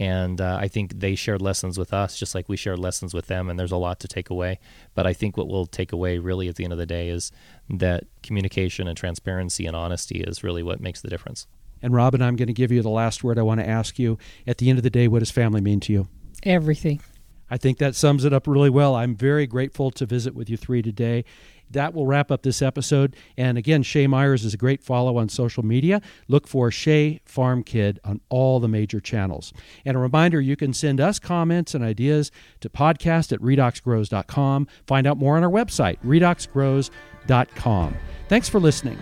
And 0.00 0.40
uh, 0.40 0.58
I 0.60 0.66
think 0.66 0.98
they 0.98 1.14
shared 1.14 1.40
lessons 1.40 1.78
with 1.78 1.92
us, 1.92 2.18
just 2.18 2.34
like 2.34 2.48
we 2.48 2.56
shared 2.56 2.78
lessons 2.78 3.14
with 3.14 3.28
them. 3.28 3.48
And 3.48 3.58
there's 3.58 3.72
a 3.72 3.76
lot 3.76 4.00
to 4.00 4.08
take 4.08 4.28
away. 4.28 4.58
But 4.94 5.06
I 5.06 5.12
think 5.12 5.36
what 5.36 5.48
we'll 5.48 5.66
take 5.66 5.92
away 5.92 6.18
really 6.18 6.48
at 6.48 6.56
the 6.56 6.64
end 6.64 6.72
of 6.72 6.78
the 6.78 6.86
day 6.86 7.08
is 7.08 7.30
that 7.70 8.04
communication 8.22 8.88
and 8.88 8.96
transparency 8.96 9.66
and 9.66 9.76
honesty 9.76 10.20
is 10.20 10.42
really 10.42 10.62
what 10.62 10.80
makes 10.80 11.00
the 11.00 11.08
difference. 11.08 11.46
And 11.80 11.94
Robin, 11.94 12.22
I'm 12.22 12.34
going 12.34 12.48
to 12.48 12.54
give 12.54 12.72
you 12.72 12.82
the 12.82 12.88
last 12.88 13.22
word 13.22 13.38
I 13.38 13.42
want 13.42 13.60
to 13.60 13.68
ask 13.68 13.98
you. 13.98 14.18
At 14.46 14.58
the 14.58 14.68
end 14.68 14.78
of 14.78 14.82
the 14.82 14.90
day, 14.90 15.06
what 15.06 15.20
does 15.20 15.30
family 15.30 15.60
mean 15.60 15.80
to 15.80 15.92
you? 15.92 16.08
Everything. 16.42 17.00
I 17.50 17.58
think 17.58 17.78
that 17.78 17.94
sums 17.94 18.24
it 18.24 18.32
up 18.32 18.46
really 18.46 18.70
well. 18.70 18.94
I'm 18.94 19.14
very 19.14 19.46
grateful 19.46 19.90
to 19.92 20.06
visit 20.06 20.34
with 20.34 20.48
you 20.48 20.56
three 20.56 20.82
today. 20.82 21.24
That 21.70 21.94
will 21.94 22.06
wrap 22.06 22.30
up 22.30 22.42
this 22.42 22.62
episode. 22.62 23.16
And 23.36 23.58
again, 23.58 23.82
Shay 23.82 24.06
Myers 24.06 24.44
is 24.44 24.54
a 24.54 24.56
great 24.58 24.82
follow 24.82 25.16
on 25.18 25.28
social 25.28 25.64
media. 25.64 26.00
Look 26.28 26.46
for 26.46 26.70
Shay 26.70 27.20
Farm 27.24 27.62
Kid 27.62 28.00
on 28.04 28.20
all 28.28 28.60
the 28.60 28.68
major 28.68 29.00
channels. 29.00 29.52
And 29.84 29.96
a 29.96 30.00
reminder 30.00 30.40
you 30.40 30.56
can 30.56 30.72
send 30.72 31.00
us 31.00 31.18
comments 31.18 31.74
and 31.74 31.84
ideas 31.84 32.30
to 32.60 32.68
podcast 32.68 33.32
at 33.32 33.40
redoxgrows.com. 33.40 34.68
Find 34.86 35.06
out 35.06 35.18
more 35.18 35.36
on 35.36 35.44
our 35.44 35.50
website, 35.50 35.98
redoxgrows.com. 36.04 37.96
Thanks 38.28 38.48
for 38.48 38.60
listening. 38.60 38.98